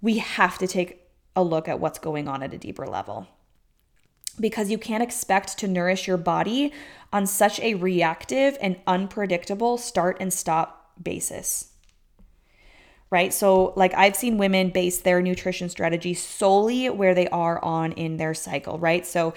[0.00, 1.00] we have to take
[1.34, 3.26] a look at what's going on at a deeper level.
[4.38, 6.72] Because you can't expect to nourish your body
[7.12, 11.72] on such a reactive and unpredictable start and stop basis.
[13.10, 13.34] Right?
[13.34, 18.18] So, like, I've seen women base their nutrition strategy solely where they are on in
[18.18, 19.04] their cycle, right?
[19.04, 19.34] So,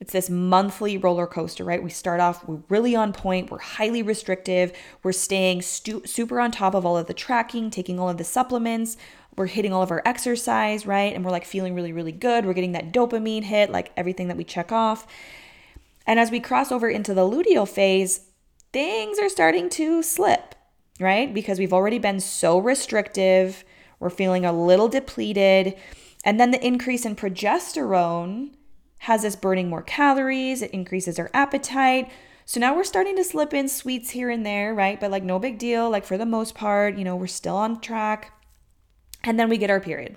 [0.00, 1.82] it's this monthly roller coaster, right?
[1.82, 6.50] We start off, we're really on point, we're highly restrictive, we're staying stu- super on
[6.50, 8.96] top of all of the tracking, taking all of the supplements,
[9.36, 11.14] we're hitting all of our exercise, right?
[11.14, 12.44] And we're like feeling really, really good.
[12.44, 15.06] We're getting that dopamine hit, like everything that we check off.
[16.06, 18.22] And as we cross over into the luteal phase,
[18.72, 20.54] things are starting to slip,
[20.98, 21.32] right?
[21.32, 23.64] Because we've already been so restrictive,
[23.98, 25.76] we're feeling a little depleted.
[26.24, 28.50] And then the increase in progesterone
[29.00, 32.10] has us burning more calories, it increases our appetite.
[32.44, 35.00] So now we're starting to slip in sweets here and there, right?
[35.00, 35.88] But like no big deal.
[35.88, 38.32] Like for the most part, you know, we're still on track.
[39.22, 40.16] And then we get our period.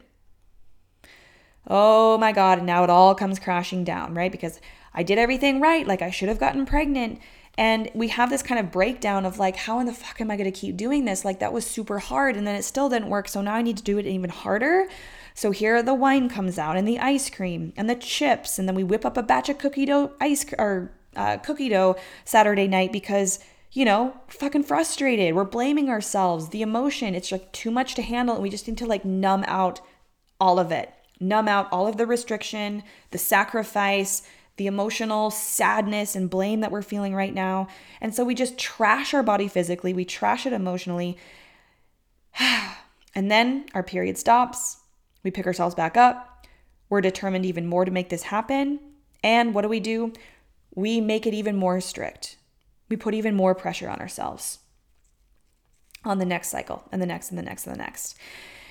[1.67, 2.57] Oh my God.
[2.57, 4.31] And now it all comes crashing down, right?
[4.31, 4.59] Because
[4.93, 5.87] I did everything right.
[5.87, 7.19] Like I should have gotten pregnant.
[7.57, 10.35] And we have this kind of breakdown of like, how in the fuck am I
[10.35, 11.23] going to keep doing this?
[11.23, 13.27] Like that was super hard and then it still didn't work.
[13.29, 14.87] So now I need to do it even harder.
[15.33, 18.59] So here the wine comes out and the ice cream and the chips.
[18.59, 21.95] And then we whip up a batch of cookie dough ice or uh, cookie dough
[22.25, 23.39] Saturday night because
[23.73, 25.33] you know, fucking frustrated.
[25.33, 26.49] We're blaming ourselves.
[26.49, 28.35] The emotion, it's like too much to handle.
[28.35, 29.81] And we just need to like numb out
[30.39, 34.21] all of it, numb out all of the restriction, the sacrifice,
[34.57, 37.67] the emotional sadness and blame that we're feeling right now.
[37.99, 41.17] And so we just trash our body physically, we trash it emotionally.
[42.39, 44.82] and then our period stops.
[45.23, 46.45] We pick ourselves back up.
[46.89, 48.79] We're determined even more to make this happen.
[49.23, 50.13] And what do we do?
[50.75, 52.37] We make it even more strict
[52.93, 54.59] we put even more pressure on ourselves
[56.05, 58.15] on the next cycle and the next and the next and the next.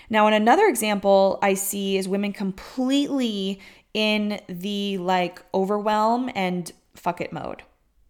[0.08, 3.60] Now, in another example, I see is women completely
[3.94, 7.62] in the like overwhelm and fuck it mode,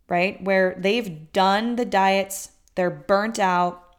[0.06, 0.42] right?
[0.42, 3.91] Where they've done the diets, they're burnt out,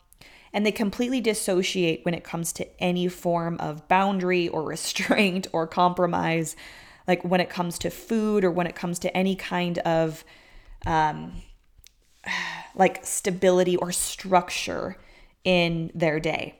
[0.53, 5.67] and they completely dissociate when it comes to any form of boundary or restraint or
[5.67, 6.55] compromise,
[7.07, 10.23] like when it comes to food or when it comes to any kind of
[10.85, 11.33] um,
[12.75, 14.97] like stability or structure
[15.43, 16.55] in their day.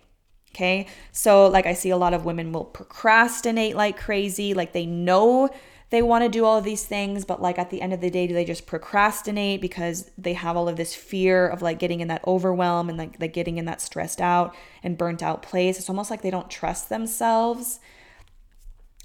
[0.55, 0.85] Okay.
[1.11, 4.53] So, like, I see a lot of women will procrastinate like crazy.
[4.53, 5.49] Like, they know
[5.93, 8.09] they want to do all of these things, but like at the end of the
[8.09, 11.99] day, do they just procrastinate because they have all of this fear of like getting
[11.99, 15.77] in that overwhelm and like, like getting in that stressed out and burnt out place?
[15.77, 17.79] It's almost like they don't trust themselves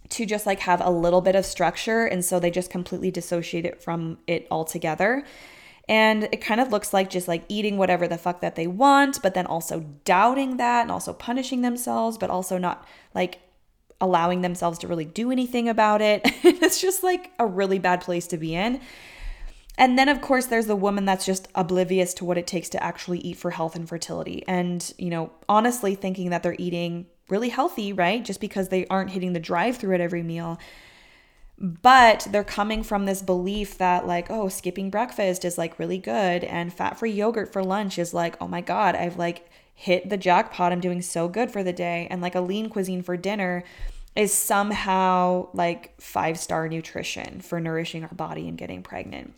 [0.08, 2.06] to just like have a little bit of structure.
[2.06, 5.26] And so they just completely dissociate it from it altogether.
[5.90, 9.20] And it kind of looks like just like eating whatever the fuck that they want,
[9.20, 13.40] but then also doubting that and also punishing themselves, but also not like
[14.00, 16.22] allowing themselves to really do anything about it.
[16.44, 18.80] it's just like a really bad place to be in.
[19.76, 22.82] And then, of course, there's the woman that's just oblivious to what it takes to
[22.82, 24.42] actually eat for health and fertility.
[24.48, 28.24] And, you know, honestly thinking that they're eating really healthy, right?
[28.24, 30.58] Just because they aren't hitting the drive through at every meal.
[31.56, 36.44] But they're coming from this belief that, like, oh, skipping breakfast is like really good,
[36.44, 39.47] and fat free yogurt for lunch is like, oh my God, I've like
[39.80, 40.72] hit the jackpot.
[40.72, 42.08] I'm doing so good for the day.
[42.10, 43.62] And like a lean cuisine for dinner
[44.16, 49.34] is somehow like five star nutrition for nourishing our body and getting pregnant.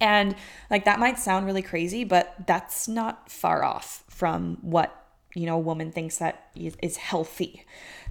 [0.00, 0.34] And
[0.70, 5.54] like that might sound really crazy, but that's not far off from what, you know,
[5.54, 7.64] a woman thinks that is healthy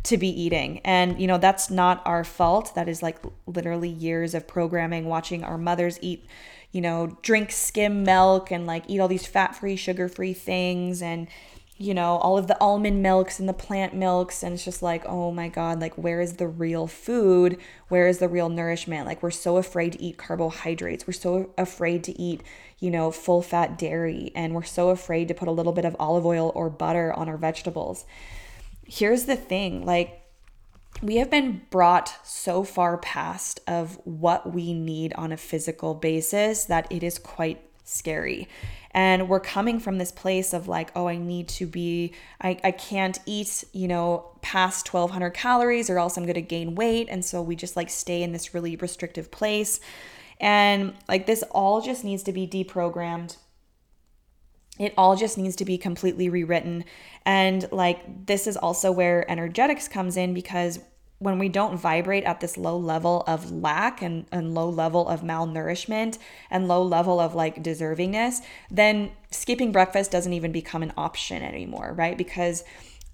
[0.03, 0.79] to be eating.
[0.85, 2.73] And, you know, that's not our fault.
[2.75, 6.25] That is like literally years of programming, watching our mothers eat
[6.73, 11.03] you know, drink skim milk and like eat all these fat free, sugar free things
[11.03, 11.27] and,
[11.77, 14.41] you know, all of the almond milks and the plant milks.
[14.41, 17.59] And it's just like, oh my God, like, where is the real food?
[17.89, 19.05] Where is the real nourishment?
[19.05, 21.05] Like, we're so afraid to eat carbohydrates.
[21.05, 22.41] We're so afraid to eat,
[22.79, 24.31] you know, full fat dairy.
[24.33, 27.29] And we're so afraid to put a little bit of olive oil or butter on
[27.29, 28.05] our vegetables.
[28.87, 30.22] Here's the thing like,
[31.03, 36.63] we have been brought so far past of what we need on a physical basis
[36.65, 38.47] that it is quite scary.
[38.91, 42.71] And we're coming from this place of like oh i need to be i, I
[42.71, 47.07] can't eat you know past 1200 calories or else i'm going to gain weight.
[47.09, 49.81] And so we just like stay in this really restrictive place.
[50.39, 53.35] And like this all just needs to be deprogrammed.
[54.79, 56.85] It all just needs to be completely rewritten.
[57.25, 60.79] And like this is also where energetics comes in because
[61.23, 65.21] when we don't vibrate at this low level of lack and, and low level of
[65.21, 66.17] malnourishment
[66.51, 71.93] and low level of like deservingness, then skipping breakfast doesn't even become an option anymore,
[71.95, 72.17] right?
[72.17, 72.65] Because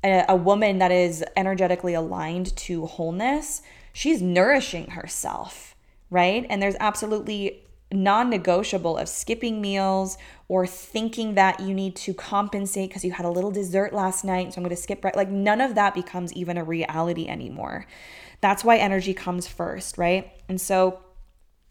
[0.03, 3.61] a, a woman that is energetically aligned to wholeness,
[3.93, 5.75] she's nourishing herself,
[6.09, 6.47] right?
[6.49, 10.17] And there's absolutely non negotiable of skipping meals
[10.47, 14.53] or thinking that you need to compensate because you had a little dessert last night.
[14.53, 15.15] So I'm going to skip, right?
[15.15, 17.85] Like none of that becomes even a reality anymore.
[18.41, 20.31] That's why energy comes first, right?
[20.47, 20.99] And so,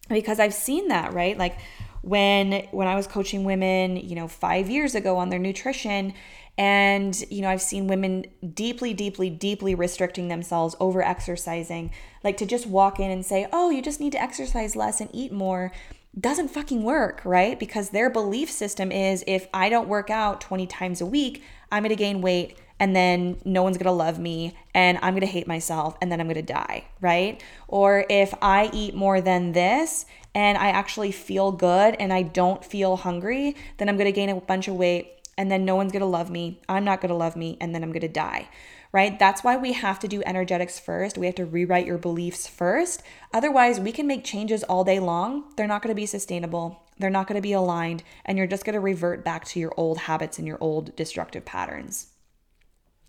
[0.08, 1.36] because I've seen that, right?
[1.36, 1.58] Like
[2.02, 6.14] when when I was coaching women, you know, 5 years ago on their nutrition
[6.56, 11.92] and you know, I've seen women deeply deeply deeply restricting themselves over exercising,
[12.24, 15.08] like to just walk in and say, "Oh, you just need to exercise less and
[15.12, 15.70] eat more."
[16.18, 17.58] Doesn't fucking work, right?
[17.58, 21.82] Because their belief system is if I don't work out 20 times a week, I'm
[21.82, 25.96] gonna gain weight and then no one's gonna love me and I'm gonna hate myself
[26.00, 27.42] and then I'm gonna die, right?
[27.66, 32.64] Or if I eat more than this and I actually feel good and I don't
[32.64, 36.06] feel hungry, then I'm gonna gain a bunch of weight and then no one's gonna
[36.06, 36.60] love me.
[36.68, 38.48] I'm not gonna love me and then I'm gonna die
[38.92, 39.18] right?
[39.18, 41.18] That's why we have to do energetics first.
[41.18, 43.02] We have to rewrite your beliefs first.
[43.32, 45.44] Otherwise, we can make changes all day long.
[45.56, 46.82] They're not going to be sustainable.
[46.98, 49.72] They're not going to be aligned, and you're just going to revert back to your
[49.76, 52.08] old habits and your old destructive patterns.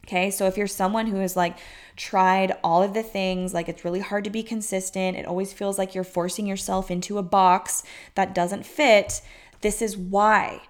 [0.05, 1.57] Okay, so if you're someone who has like
[1.95, 5.77] tried all of the things, like it's really hard to be consistent, it always feels
[5.77, 7.83] like you're forcing yourself into a box
[8.15, 9.21] that doesn't fit,
[9.61, 10.61] this is why.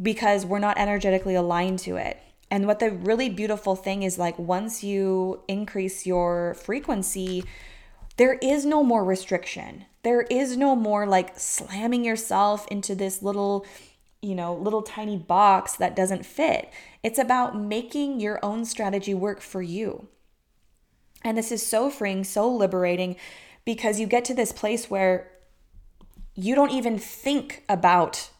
[0.00, 2.20] Because we're not energetically aligned to it.
[2.54, 7.42] And what the really beautiful thing is like once you increase your frequency,
[8.16, 9.86] there is no more restriction.
[10.04, 13.66] There is no more like slamming yourself into this little,
[14.22, 16.70] you know, little tiny box that doesn't fit.
[17.02, 20.06] It's about making your own strategy work for you.
[21.24, 23.16] And this is so freeing, so liberating
[23.64, 25.28] because you get to this place where
[26.36, 28.30] you don't even think about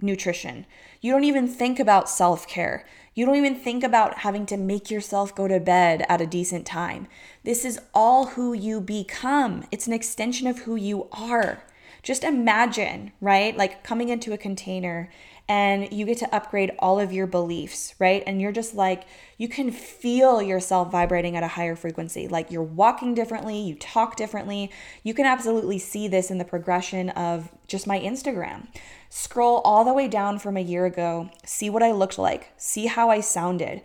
[0.00, 0.66] nutrition.
[1.00, 2.86] You don't even think about self care.
[3.16, 6.66] You don't even think about having to make yourself go to bed at a decent
[6.66, 7.08] time.
[7.44, 11.62] This is all who you become, it's an extension of who you are.
[12.02, 13.56] Just imagine, right?
[13.56, 15.10] Like coming into a container
[15.48, 18.22] and you get to upgrade all of your beliefs, right?
[18.26, 19.04] And you're just like,
[19.38, 22.26] you can feel yourself vibrating at a higher frequency.
[22.26, 24.72] Like you're walking differently, you talk differently.
[25.04, 28.66] You can absolutely see this in the progression of just my Instagram.
[29.08, 32.86] Scroll all the way down from a year ago, see what I looked like, see
[32.86, 33.82] how I sounded,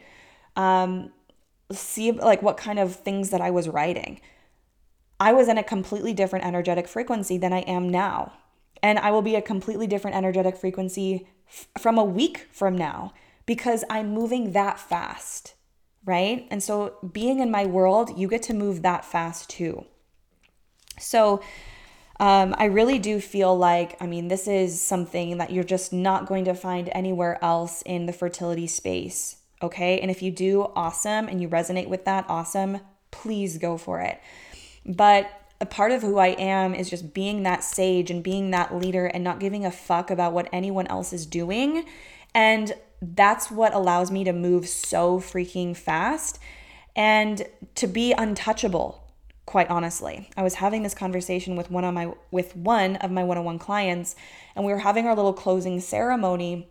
[0.55, 1.11] um,
[1.71, 4.19] see like what kind of things that I was writing.
[5.19, 8.33] I was in a completely different energetic frequency than I am now.
[8.83, 13.13] And I will be a completely different energetic frequency f- from a week from now
[13.45, 15.55] because I'm moving that fast,
[16.05, 16.47] right?
[16.49, 19.85] And so being in my world, you get to move that fast too.
[20.99, 21.41] So,
[22.19, 26.27] um, I really do feel like, I mean, this is something that you're just not
[26.27, 29.37] going to find anywhere else in the fertility space.
[29.63, 29.99] Okay.
[29.99, 31.27] And if you do, awesome.
[31.27, 32.79] And you resonate with that, awesome.
[33.09, 34.21] Please go for it.
[34.85, 35.31] But
[35.61, 39.05] a part of who I am is just being that sage and being that leader
[39.05, 41.85] and not giving a fuck about what anyone else is doing.
[42.33, 46.39] And that's what allows me to move so freaking fast
[46.95, 47.43] and
[47.75, 49.07] to be untouchable
[49.45, 50.29] quite honestly.
[50.35, 54.15] I was having this conversation with one of my with one of my one-on-one clients
[54.55, 56.69] and we were having our little closing ceremony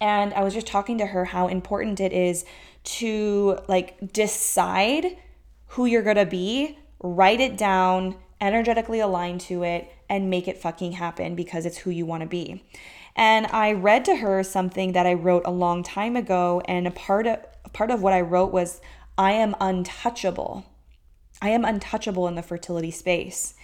[0.00, 2.44] and I was just talking to her how important it is
[2.84, 5.16] to like decide
[5.68, 10.58] who you're going to be, write it down, energetically align to it and make it
[10.58, 12.64] fucking happen because it's who you want to be.
[13.16, 16.90] And I read to her something that I wrote a long time ago and a
[16.90, 17.38] part of
[17.72, 18.80] part of what I wrote was
[19.16, 20.64] I am untouchable.
[21.40, 23.54] I am untouchable in the fertility space.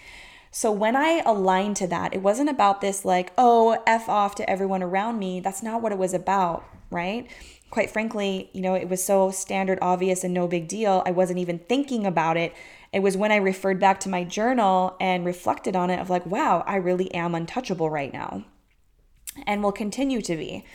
[0.51, 4.49] So when I aligned to that, it wasn't about this like, oh, F off to
[4.49, 5.39] everyone around me.
[5.39, 7.27] That's not what it was about, right?
[7.69, 11.03] Quite frankly, you know, it was so standard, obvious, and no big deal.
[11.05, 12.53] I wasn't even thinking about it.
[12.93, 16.25] It was when I referred back to my journal and reflected on it of like,
[16.25, 18.43] wow, I really am untouchable right now
[19.47, 20.65] and will continue to be.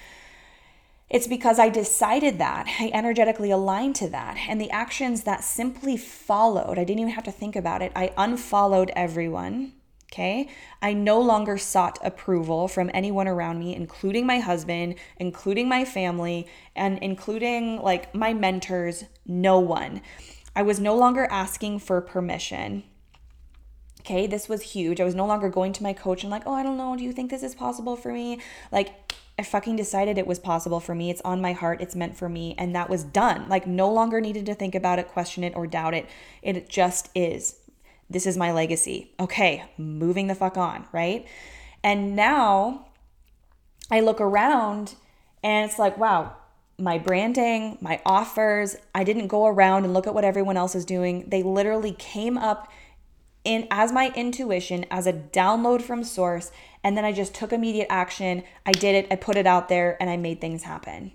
[1.08, 2.66] It's because I decided that.
[2.80, 4.38] I energetically aligned to that.
[4.48, 7.92] And the actions that simply followed, I didn't even have to think about it.
[7.94, 9.72] I unfollowed everyone.
[10.12, 10.48] Okay.
[10.80, 16.46] I no longer sought approval from anyone around me, including my husband, including my family,
[16.74, 20.00] and including like my mentors, no one.
[20.56, 22.82] I was no longer asking for permission.
[24.00, 25.00] Okay, this was huge.
[25.00, 27.04] I was no longer going to my coach and like, oh, I don't know, do
[27.04, 28.40] you think this is possible for me?
[28.72, 31.10] Like, I fucking decided it was possible for me.
[31.10, 31.82] It's on my heart.
[31.82, 32.54] It's meant for me.
[32.56, 33.48] And that was done.
[33.50, 36.06] Like, no longer needed to think about it, question it, or doubt it.
[36.40, 37.56] It just is.
[38.08, 39.12] This is my legacy.
[39.20, 41.26] Okay, moving the fuck on, right?
[41.82, 42.86] And now
[43.90, 44.94] I look around
[45.42, 46.36] and it's like, wow,
[46.78, 50.84] my branding, my offers, I didn't go around and look at what everyone else is
[50.84, 51.28] doing.
[51.28, 52.70] They literally came up
[53.44, 56.50] in as my intuition, as a download from source,
[56.82, 58.42] and then I just took immediate action.
[58.66, 61.12] I did it, I put it out there, and I made things happen.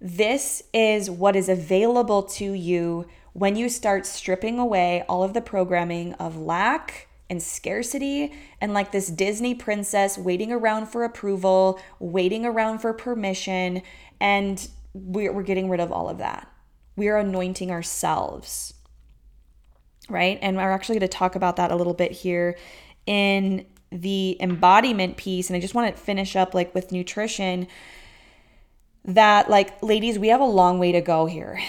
[0.00, 5.40] This is what is available to you when you start stripping away all of the
[5.40, 12.44] programming of lack and scarcity and like this Disney princess waiting around for approval, waiting
[12.44, 13.82] around for permission.
[14.20, 16.50] And we're, we're getting rid of all of that.
[16.96, 18.74] We are anointing ourselves,
[20.08, 20.38] right?
[20.40, 22.56] And we're actually going to talk about that a little bit here
[23.06, 27.68] in the embodiment piece and I just want to finish up like with nutrition
[29.04, 31.60] that like ladies we have a long way to go here.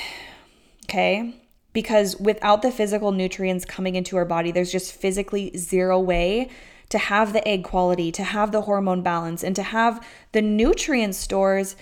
[0.85, 1.35] Okay?
[1.77, 6.49] Because without the physical nutrients coming into our body there's just physically zero way
[6.89, 11.13] to have the egg quality, to have the hormone balance and to have the nutrient
[11.13, 11.75] stores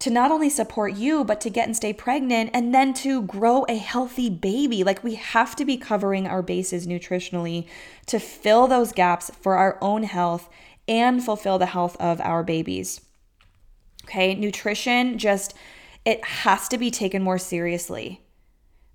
[0.00, 3.64] to not only support you, but to get and stay pregnant and then to grow
[3.68, 4.82] a healthy baby.
[4.82, 7.68] Like we have to be covering our bases nutritionally
[8.06, 10.50] to fill those gaps for our own health
[10.88, 13.02] and fulfill the health of our babies.
[14.06, 15.54] Okay, nutrition just,
[16.04, 18.20] it has to be taken more seriously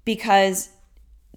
[0.05, 0.69] because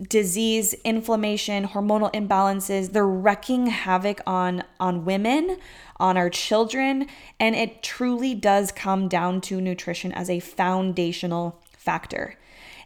[0.00, 5.56] disease, inflammation, hormonal imbalances, they're wrecking havoc on on women,
[5.98, 7.06] on our children,
[7.40, 12.36] and it truly does come down to nutrition as a foundational factor.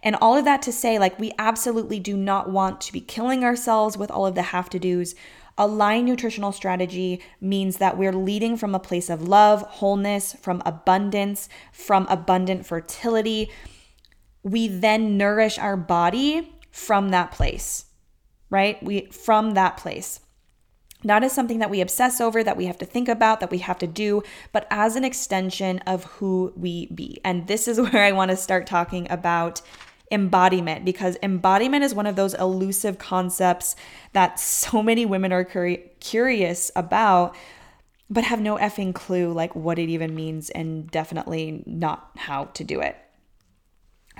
[0.02, 3.44] And all of that to say, like, we absolutely do not want to be killing
[3.44, 5.14] ourselves with all of the have to do's.
[5.58, 11.50] Aligned nutritional strategy means that we're leading from a place of love, wholeness, from abundance,
[11.72, 13.50] from abundant fertility.
[14.42, 17.86] We then nourish our body from that place,
[18.48, 18.82] right?
[18.82, 20.20] We from that place.
[21.02, 23.58] Not as something that we obsess over, that we have to think about, that we
[23.58, 24.22] have to do,
[24.52, 27.20] but as an extension of who we be.
[27.24, 29.62] And this is where I want to start talking about
[30.10, 33.76] embodiment because embodiment is one of those elusive concepts
[34.12, 37.34] that so many women are curious about
[38.12, 42.64] but have no effing clue like what it even means and definitely not how to
[42.64, 42.96] do it.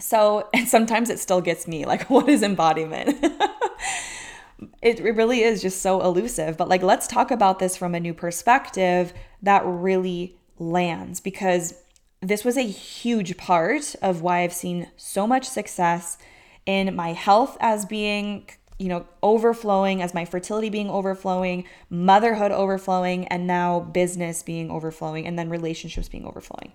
[0.00, 3.18] So, and sometimes it still gets me like, what is embodiment?
[4.82, 6.56] it, it really is just so elusive.
[6.56, 11.74] But like, let's talk about this from a new perspective that really lands because
[12.20, 16.18] this was a huge part of why I've seen so much success
[16.66, 18.46] in my health as being
[18.80, 25.26] you know, overflowing as my fertility being overflowing, motherhood overflowing, and now business being overflowing,
[25.26, 26.72] and then relationships being overflowing.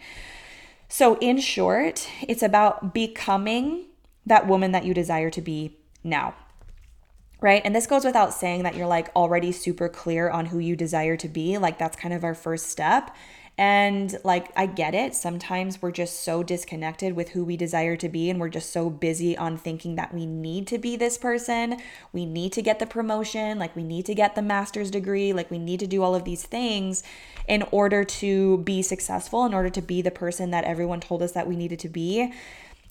[0.88, 3.88] So, in short, it's about becoming
[4.26, 6.36] that woman that you desire to be now.
[7.42, 7.62] Right.
[7.66, 11.18] And this goes without saying that you're like already super clear on who you desire
[11.18, 11.58] to be.
[11.58, 13.16] Like, that's kind of our first step.
[13.58, 15.16] And like, I get it.
[15.16, 18.90] Sometimes we're just so disconnected with who we desire to be, and we're just so
[18.90, 21.78] busy on thinking that we need to be this person.
[22.12, 25.50] We need to get the promotion, like, we need to get the master's degree, like,
[25.50, 27.02] we need to do all of these things
[27.48, 31.32] in order to be successful, in order to be the person that everyone told us
[31.32, 32.34] that we needed to be.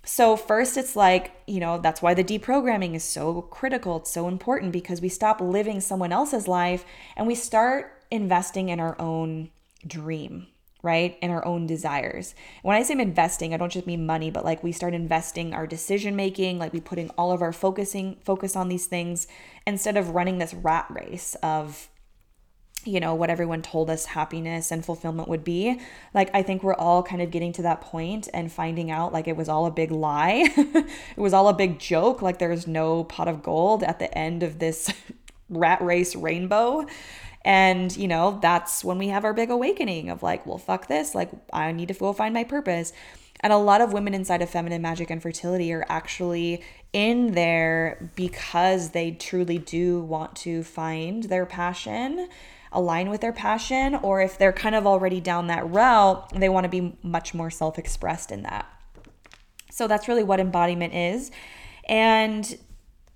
[0.06, 3.98] So, first, it's like, you know, that's why the deprogramming is so critical.
[3.98, 6.86] It's so important because we stop living someone else's life
[7.16, 9.50] and we start investing in our own
[9.86, 10.46] dream
[10.84, 11.16] right?
[11.22, 12.34] And our own desires.
[12.62, 15.66] When I say investing, I don't just mean money, but like we start investing our
[15.66, 19.26] decision making, like we putting all of our focusing focus on these things
[19.66, 21.88] instead of running this rat race of
[22.86, 25.80] you know what everyone told us happiness and fulfillment would be
[26.12, 29.26] like i think we're all kind of getting to that point and finding out like
[29.26, 33.04] it was all a big lie it was all a big joke like there's no
[33.04, 34.92] pot of gold at the end of this
[35.48, 36.86] rat race rainbow
[37.44, 41.14] and, you know, that's when we have our big awakening of like, well, fuck this.
[41.14, 42.92] Like, I need to go find my purpose.
[43.40, 46.62] And a lot of women inside of feminine magic and fertility are actually
[46.94, 52.30] in there because they truly do want to find their passion,
[52.72, 56.64] align with their passion, or if they're kind of already down that route, they want
[56.64, 58.66] to be much more self expressed in that.
[59.70, 61.30] So that's really what embodiment is.
[61.86, 62.56] And,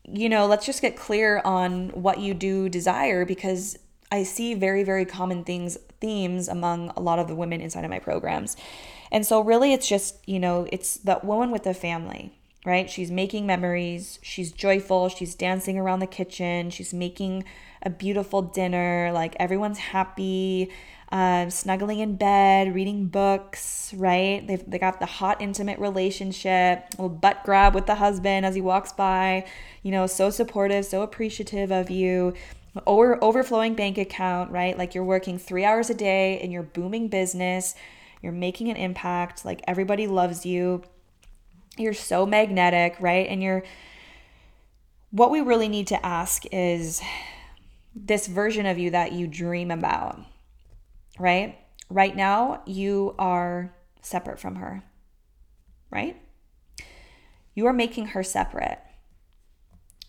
[0.05, 3.79] you know, let's just get clear on what you do desire because
[4.11, 7.91] I see very, very common things, themes among a lot of the women inside of
[7.91, 8.57] my programs.
[9.11, 12.33] And so, really, it's just, you know, it's that woman with the family,
[12.65, 12.89] right?
[12.89, 17.45] She's making memories, she's joyful, she's dancing around the kitchen, she's making
[17.83, 20.71] a beautiful dinner, like everyone's happy.
[21.11, 24.47] Uh, snuggling in bed, reading books, right?
[24.47, 28.61] They've they got the hot, intimate relationship, little butt grab with the husband as he
[28.61, 29.47] walks by,
[29.83, 32.35] you know, so supportive, so appreciative of you
[32.87, 34.77] over overflowing bank account, right?
[34.77, 37.75] Like you're working 3 hours a day in your booming business,
[38.23, 40.83] you're making an impact, like everybody loves you.
[41.77, 43.29] You're so magnetic, right?
[43.29, 43.63] And you're
[45.11, 47.01] what we really need to ask is
[47.95, 50.21] this version of you that you dream about,
[51.19, 51.59] right?
[51.89, 54.83] Right now, you are separate from her,
[55.91, 56.21] right?
[57.55, 58.79] You are making her separate.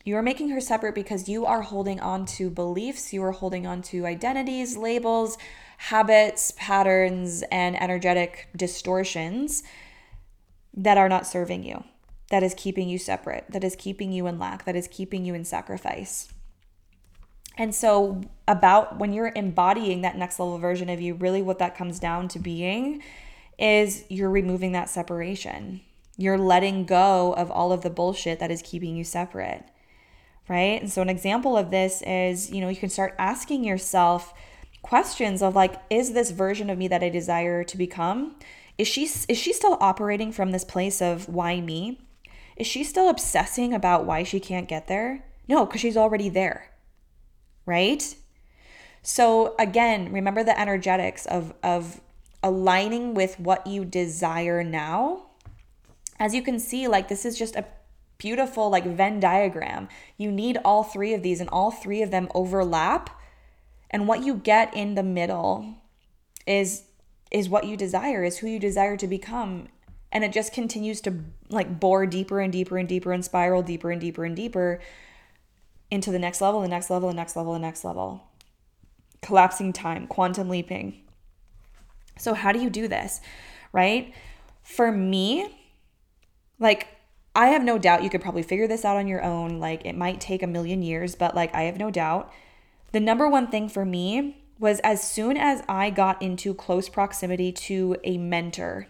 [0.06, 3.68] You are making her separate because you are holding on to beliefs, you are holding
[3.68, 5.38] on to identities, labels,
[5.78, 9.62] habits, patterns, and energetic distortions
[10.74, 11.84] that are not serving you,
[12.30, 15.34] that is keeping you separate, that is keeping you in lack, that is keeping you
[15.34, 16.30] in sacrifice.
[17.58, 21.76] And so, about when you're embodying that next level version of you, really what that
[21.76, 23.04] comes down to being
[23.58, 25.82] is you're removing that separation.
[26.16, 29.66] You're letting go of all of the bullshit that is keeping you separate
[30.50, 30.82] right?
[30.82, 34.34] And so, an example of this is, you know, you can start asking yourself
[34.82, 38.36] questions of like, is this version of me that I desire to become?
[38.78, 42.02] Is she is she still operating from this place of why me?
[42.58, 45.26] Is she still obsessing about why she can't get there?
[45.48, 46.72] No, because she's already there,
[47.66, 48.16] right?
[49.02, 52.02] So again, remember the energetics of of
[52.42, 55.26] aligning with what you desire now.
[56.18, 57.66] As you can see, like this is just a
[58.20, 59.88] beautiful like Venn diagram.
[60.18, 63.10] You need all three of these, and all three of them overlap.
[63.90, 65.76] And what you get in the middle
[66.46, 66.84] is
[67.32, 69.68] is what you desire, is who you desire to become.
[70.12, 73.92] And it just continues to like bore deeper and deeper and deeper and spiral deeper
[73.92, 74.80] and deeper and deeper
[75.92, 78.24] into the next level, the next level, the next level, the next level.
[79.22, 81.02] Collapsing time, quantum leaping.
[82.18, 83.22] So, how do you do this?
[83.72, 84.14] Right?
[84.64, 85.56] For me,
[86.60, 86.88] like
[87.36, 89.60] I have no doubt you could probably figure this out on your own.
[89.60, 92.32] Like it might take a million years, but like I have no doubt.
[92.92, 97.52] The number one thing for me was as soon as I got into close proximity
[97.52, 98.88] to a mentor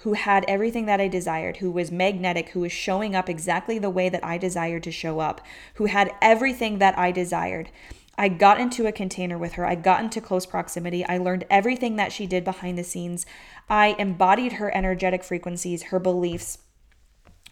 [0.00, 3.90] who had everything that I desired, who was magnetic, who was showing up exactly the
[3.90, 5.42] way that I desired to show up,
[5.74, 7.70] who had everything that I desired.
[8.16, 9.66] I got into a container with her.
[9.66, 11.04] I got into close proximity.
[11.04, 13.26] I learned everything that she did behind the scenes.
[13.68, 16.58] I embodied her energetic frequencies, her beliefs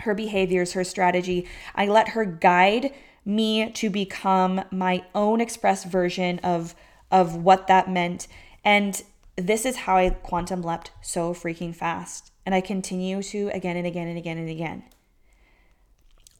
[0.00, 1.46] her behaviors, her strategy.
[1.74, 2.92] I let her guide
[3.24, 6.74] me to become my own express version of
[7.10, 8.28] of what that meant.
[8.64, 9.02] And
[9.36, 12.32] this is how I quantum leapt so freaking fast.
[12.44, 14.84] And I continue to again and again and again and again.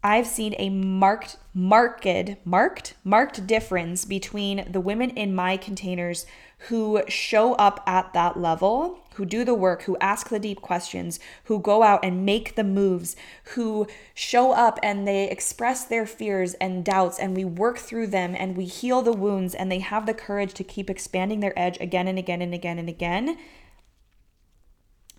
[0.03, 2.07] I've seen a marked, marked,
[2.45, 6.25] marked, marked difference between the women in my containers
[6.63, 11.21] who show up at that level, who do the work, who ask the deep questions,
[11.45, 13.15] who go out and make the moves,
[13.55, 18.35] who show up and they express their fears and doubts, and we work through them
[18.37, 21.79] and we heal the wounds, and they have the courage to keep expanding their edge
[21.81, 23.39] again and again and again and again.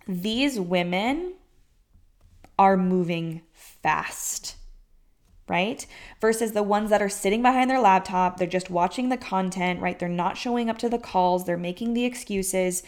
[0.08, 1.36] These women
[2.58, 4.56] are moving fast
[5.50, 5.86] right?
[6.22, 9.97] Versus the ones that are sitting behind their laptop, they're just watching the content, right?
[9.97, 12.84] They're not showing up to the calls, they're making the excuses.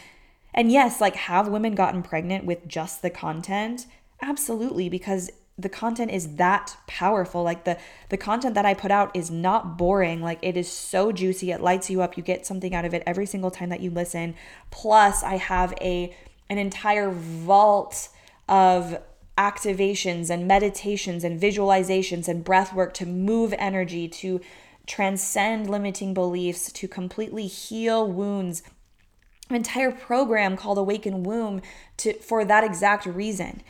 [0.53, 3.87] And yes, like have women gotten pregnant with just the content?
[4.21, 7.43] Absolutely, because the content is that powerful.
[7.43, 7.77] Like the
[8.09, 10.21] the content that I put out is not boring.
[10.21, 11.51] Like it is so juicy.
[11.51, 12.17] It lights you up.
[12.17, 14.35] You get something out of it every single time that you listen.
[14.71, 16.15] Plus, I have a
[16.49, 18.09] an entire vault
[18.49, 18.99] of
[19.41, 24.39] activations and meditations and visualizations and breath work to move energy, to
[24.85, 28.61] transcend limiting beliefs, to completely heal wounds.
[29.49, 31.61] An entire program called Awakened Womb
[31.97, 33.63] to for that exact reason.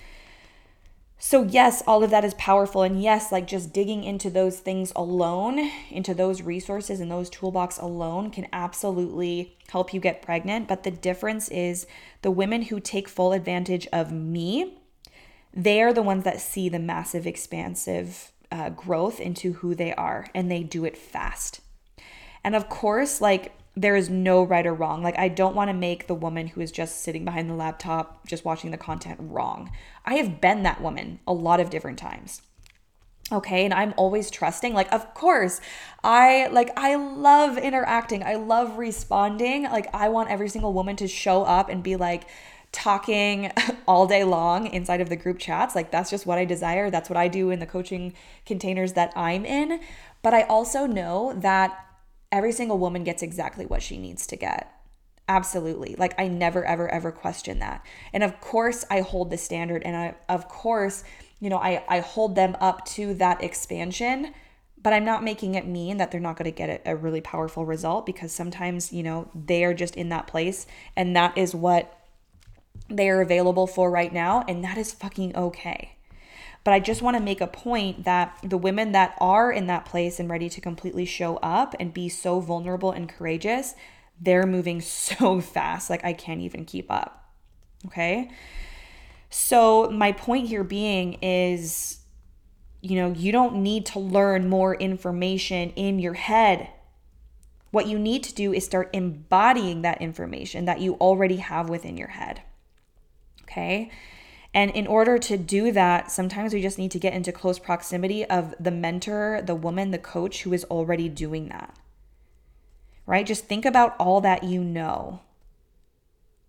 [1.24, 2.82] So, yes, all of that is powerful.
[2.82, 7.78] And yes, like just digging into those things alone, into those resources and those toolbox
[7.78, 10.68] alone can absolutely help you get pregnant.
[10.68, 11.86] But the difference is
[12.24, 14.81] the women who take full advantage of me
[15.54, 20.28] they are the ones that see the massive, expansive uh, growth into who they are,
[20.34, 21.62] and they do it fast.
[22.44, 25.02] And of course, like, there is no right or wrong.
[25.02, 28.28] Like, I don't want to make the woman who is just sitting behind the laptop,
[28.28, 29.72] just watching the content wrong.
[30.06, 32.42] I have been that woman a lot of different times.
[33.32, 34.74] Okay, and I'm always trusting.
[34.74, 35.62] Like, of course,
[36.04, 38.24] I like I love interacting.
[38.24, 39.64] I love responding.
[39.64, 42.26] Like, I want every single woman to show up and be like,
[42.72, 43.52] talking
[43.88, 45.76] all day long inside of the group chats.
[45.76, 46.90] Like that's just what I desire.
[46.90, 48.14] That's what I do in the coaching
[48.46, 49.80] containers that I'm in.
[50.22, 51.78] But I also know that
[52.32, 54.72] every single woman gets exactly what she needs to get.
[55.28, 55.96] Absolutely.
[55.98, 57.86] Like I never ever ever question that.
[58.14, 61.04] And of course I hold the standard and I of course,
[61.40, 64.34] you know, I I hold them up to that expansion
[64.84, 67.22] but I'm not making it mean that they're not going to get a, a, really
[67.22, 70.66] powerful result because sometimes, you know, they are just in that place
[70.96, 72.01] and that is what
[72.96, 75.98] they are available for right now, and that is fucking okay.
[76.64, 79.86] But I just want to make a point that the women that are in that
[79.86, 83.74] place and ready to completely show up and be so vulnerable and courageous,
[84.20, 85.90] they're moving so fast.
[85.90, 87.34] Like I can't even keep up.
[87.88, 88.30] Okay.
[89.30, 92.02] So, my point here being is
[92.82, 96.68] you know, you don't need to learn more information in your head.
[97.70, 101.96] What you need to do is start embodying that information that you already have within
[101.96, 102.42] your head.
[103.52, 103.92] Okay.
[104.54, 108.26] And in order to do that, sometimes we just need to get into close proximity
[108.26, 111.78] of the mentor, the woman, the coach who is already doing that.
[113.06, 113.26] Right?
[113.26, 115.22] Just think about all that you know.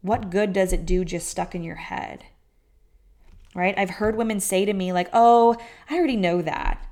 [0.00, 2.24] What good does it do just stuck in your head?
[3.54, 3.74] Right?
[3.76, 5.56] I've heard women say to me, like, oh,
[5.88, 6.84] I already know that.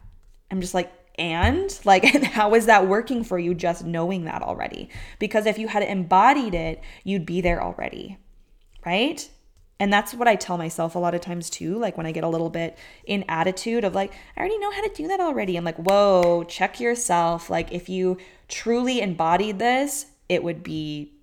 [0.51, 4.89] I'm just like, and like how is that working for you just knowing that already
[5.19, 8.17] because if you had embodied it you'd be there already
[8.87, 9.29] right
[9.81, 11.79] and that's what I tell myself a lot of times too.
[11.79, 12.77] Like when I get a little bit
[13.07, 15.57] in attitude of like, I already know how to do that already.
[15.57, 17.49] I'm like, whoa, check yourself.
[17.49, 21.15] Like if you truly embodied this, it would be,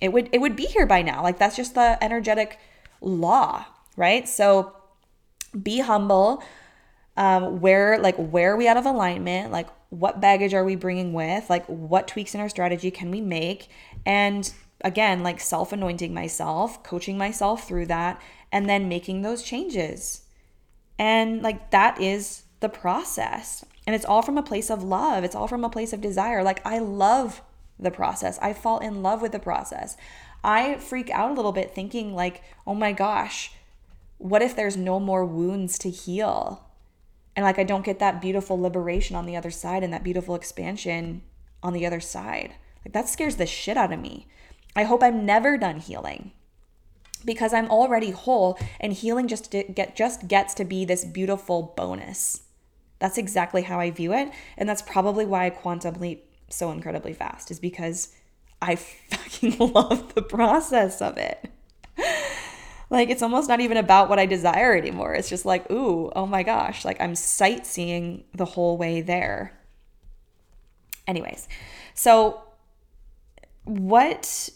[0.00, 1.24] it would, it would be here by now.
[1.24, 2.60] Like that's just the energetic
[3.00, 4.28] law, right?
[4.28, 4.76] So
[5.60, 6.42] be humble.
[7.16, 9.50] Um, where like where are we out of alignment?
[9.50, 11.50] Like what baggage are we bringing with?
[11.50, 13.68] Like what tweaks in our strategy can we make?
[14.06, 14.52] And
[14.82, 18.20] again, like self anointing myself, coaching myself through that,
[18.52, 20.22] and then making those changes.
[20.98, 23.64] And like that is the process.
[23.86, 26.42] And it's all from a place of love, it's all from a place of desire.
[26.42, 27.42] Like I love
[27.78, 29.96] the process, I fall in love with the process.
[30.42, 33.52] I freak out a little bit thinking, like, oh my gosh,
[34.18, 36.66] what if there's no more wounds to heal?
[37.36, 40.34] And like I don't get that beautiful liberation on the other side and that beautiful
[40.34, 41.22] expansion
[41.62, 42.54] on the other side.
[42.84, 44.28] Like that scares the shit out of me.
[44.76, 46.32] I hope I'm never done healing
[47.24, 52.42] because I'm already whole and healing just get just gets to be this beautiful bonus.
[52.98, 57.12] That's exactly how I view it and that's probably why I quantum leap so incredibly
[57.12, 58.14] fast is because
[58.60, 61.50] I fucking love the process of it.
[62.90, 65.14] like it's almost not even about what I desire anymore.
[65.14, 69.58] It's just like, ooh, oh my gosh, like I'm sightseeing the whole way there.
[71.06, 71.48] Anyways,
[71.94, 72.42] so
[73.64, 74.48] what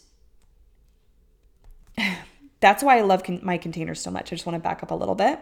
[2.59, 4.31] that's why I love con- my containers so much.
[4.31, 5.39] I just want to back up a little bit.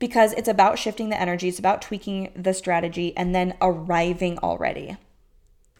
[0.00, 4.96] because it's about shifting the energy, it's about tweaking the strategy and then arriving already.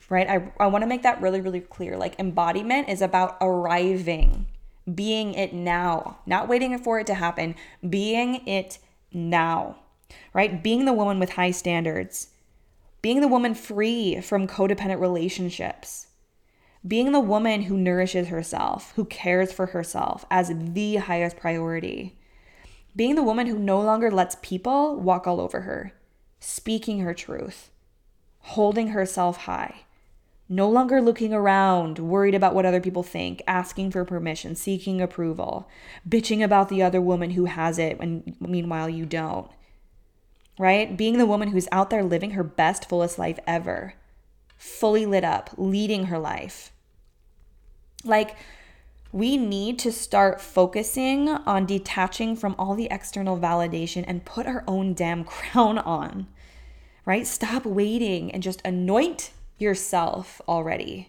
[0.09, 0.29] Right?
[0.29, 1.97] I, I want to make that really, really clear.
[1.97, 4.47] Like, embodiment is about arriving,
[4.93, 7.55] being it now, not waiting for it to happen,
[7.89, 8.79] being it
[9.13, 9.77] now,
[10.35, 10.63] right?
[10.63, 12.31] Being the woman with high standards,
[13.03, 16.09] being the woman free from codependent relationships,
[16.87, 22.17] being the woman who nourishes herself, who cares for herself as the highest priority
[22.97, 25.93] being the woman who no longer lets people walk all over her,
[26.41, 27.71] speaking her truth,
[28.41, 29.83] holding herself high,
[30.49, 35.69] no longer looking around, worried about what other people think, asking for permission, seeking approval,
[36.09, 39.51] bitching about the other woman who has it and meanwhile you don't.
[40.59, 40.95] Right?
[40.97, 43.95] Being the woman who's out there living her best, fullest life ever,
[44.61, 46.71] fully lit up, leading her life.
[48.05, 48.37] Like,
[49.11, 54.63] we need to start focusing on detaching from all the external validation and put our
[54.69, 56.27] own damn crown on,
[57.07, 57.27] right?
[57.27, 61.09] Stop waiting and just anoint yourself already.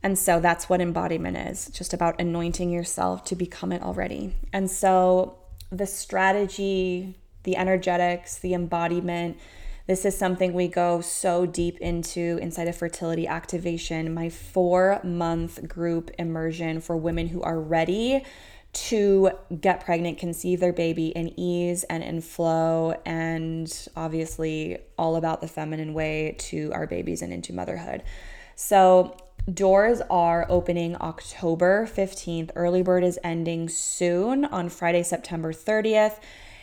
[0.00, 4.36] And so that's what embodiment is just about anointing yourself to become it already.
[4.52, 5.38] And so
[5.70, 9.38] the strategy, the energetics, the embodiment,
[9.86, 15.66] this is something we go so deep into inside of fertility activation, my four month
[15.68, 18.24] group immersion for women who are ready
[18.72, 19.30] to
[19.60, 25.48] get pregnant, conceive their baby in ease and in flow, and obviously all about the
[25.48, 28.02] feminine way to our babies and into motherhood.
[28.54, 29.16] So,
[29.52, 32.50] doors are opening October 15th.
[32.54, 36.20] Early bird is ending soon on Friday, September 30th.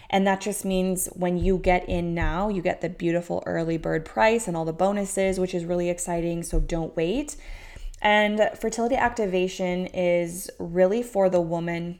[0.10, 4.06] And that just means when you get in now, you get the beautiful early bird
[4.06, 6.42] price and all the bonuses, which is really exciting.
[6.44, 7.36] So don't wait.
[8.02, 12.00] And fertility activation is really for the woman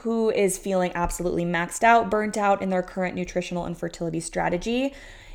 [0.00, 4.94] who is feeling absolutely maxed out, burnt out in their current nutritional and fertility strategy.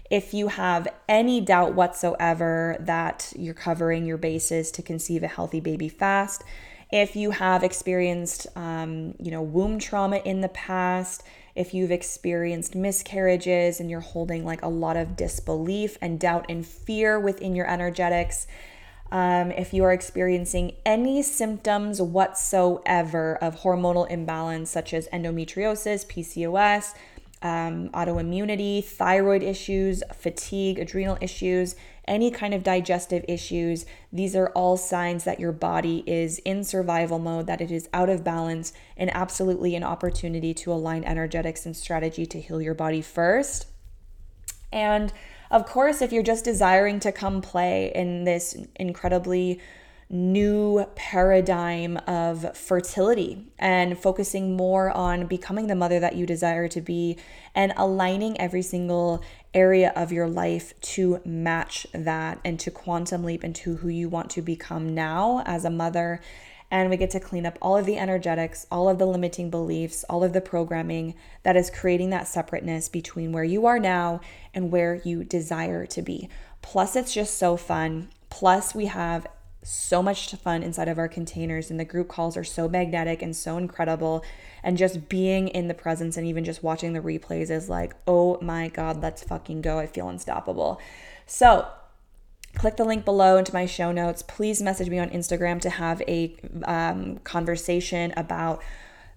[0.09, 5.59] If you have any doubt whatsoever that you're covering your bases to conceive a healthy
[5.59, 6.43] baby fast,
[6.91, 11.23] if you have experienced, um, you know, womb trauma in the past,
[11.57, 16.65] if you've experienced miscarriages and you're holding like a lot of disbelief and doubt and
[16.65, 18.45] fear within your energetics,
[19.11, 26.93] um, if you are experiencing any symptoms whatsoever of hormonal imbalance, such as endometriosis, PCOS,
[27.41, 31.75] um, autoimmunity, thyroid issues, fatigue, adrenal issues,
[32.07, 37.19] any kind of digestive issues, these are all signs that your body is in survival
[37.19, 41.75] mode, that it is out of balance, and absolutely an opportunity to align energetics and
[41.75, 43.67] strategy to heal your body first.
[44.71, 45.11] And
[45.49, 49.61] of course, if you're just desiring to come play in this incredibly
[50.09, 56.79] new paradigm of fertility and focusing more on becoming the mother that you desire to
[56.79, 57.17] be
[57.53, 59.21] and aligning every single
[59.57, 64.29] area of your life to match that and to quantum leap into who you want
[64.29, 66.21] to become now as a mother.
[66.69, 70.03] And we get to clean up all of the energetics, all of the limiting beliefs,
[70.09, 74.21] all of the programming that is creating that separateness between where you are now
[74.53, 76.29] and where you desire to be.
[76.61, 78.09] Plus, it's just so fun.
[78.29, 79.25] Plus, we have
[79.67, 83.35] so much fun inside of our containers, and the group calls are so magnetic and
[83.35, 84.23] so incredible.
[84.63, 88.37] And just being in the presence and even just watching the replays is like, oh
[88.41, 89.77] my God, let's fucking go.
[89.77, 90.79] I feel unstoppable.
[91.25, 91.67] So,
[92.55, 94.23] click the link below into my show notes.
[94.23, 98.63] Please message me on Instagram to have a um, conversation about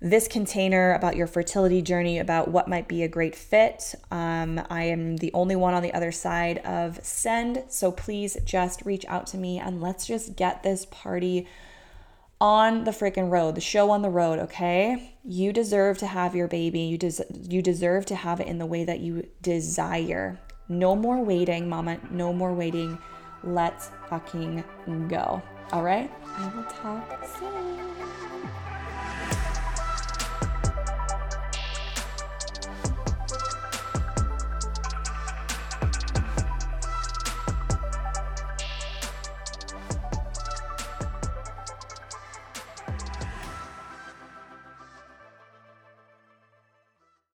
[0.01, 3.95] this container about your fertility journey, about what might be a great fit.
[4.11, 7.65] Um, I am the only one on the other side of send.
[7.69, 11.47] So please just reach out to me and let's just get this party
[12.41, 15.15] on the freaking road, the show on the road, okay?
[15.23, 16.81] You deserve to have your baby.
[16.81, 20.41] You, des- you deserve to have it in the way that you desire.
[20.67, 21.99] No more waiting, mama.
[22.11, 22.97] No more waiting.
[23.45, 24.65] Let's fucking
[25.09, 25.43] go.
[25.73, 26.11] All right?
[26.39, 27.90] I will talk soon.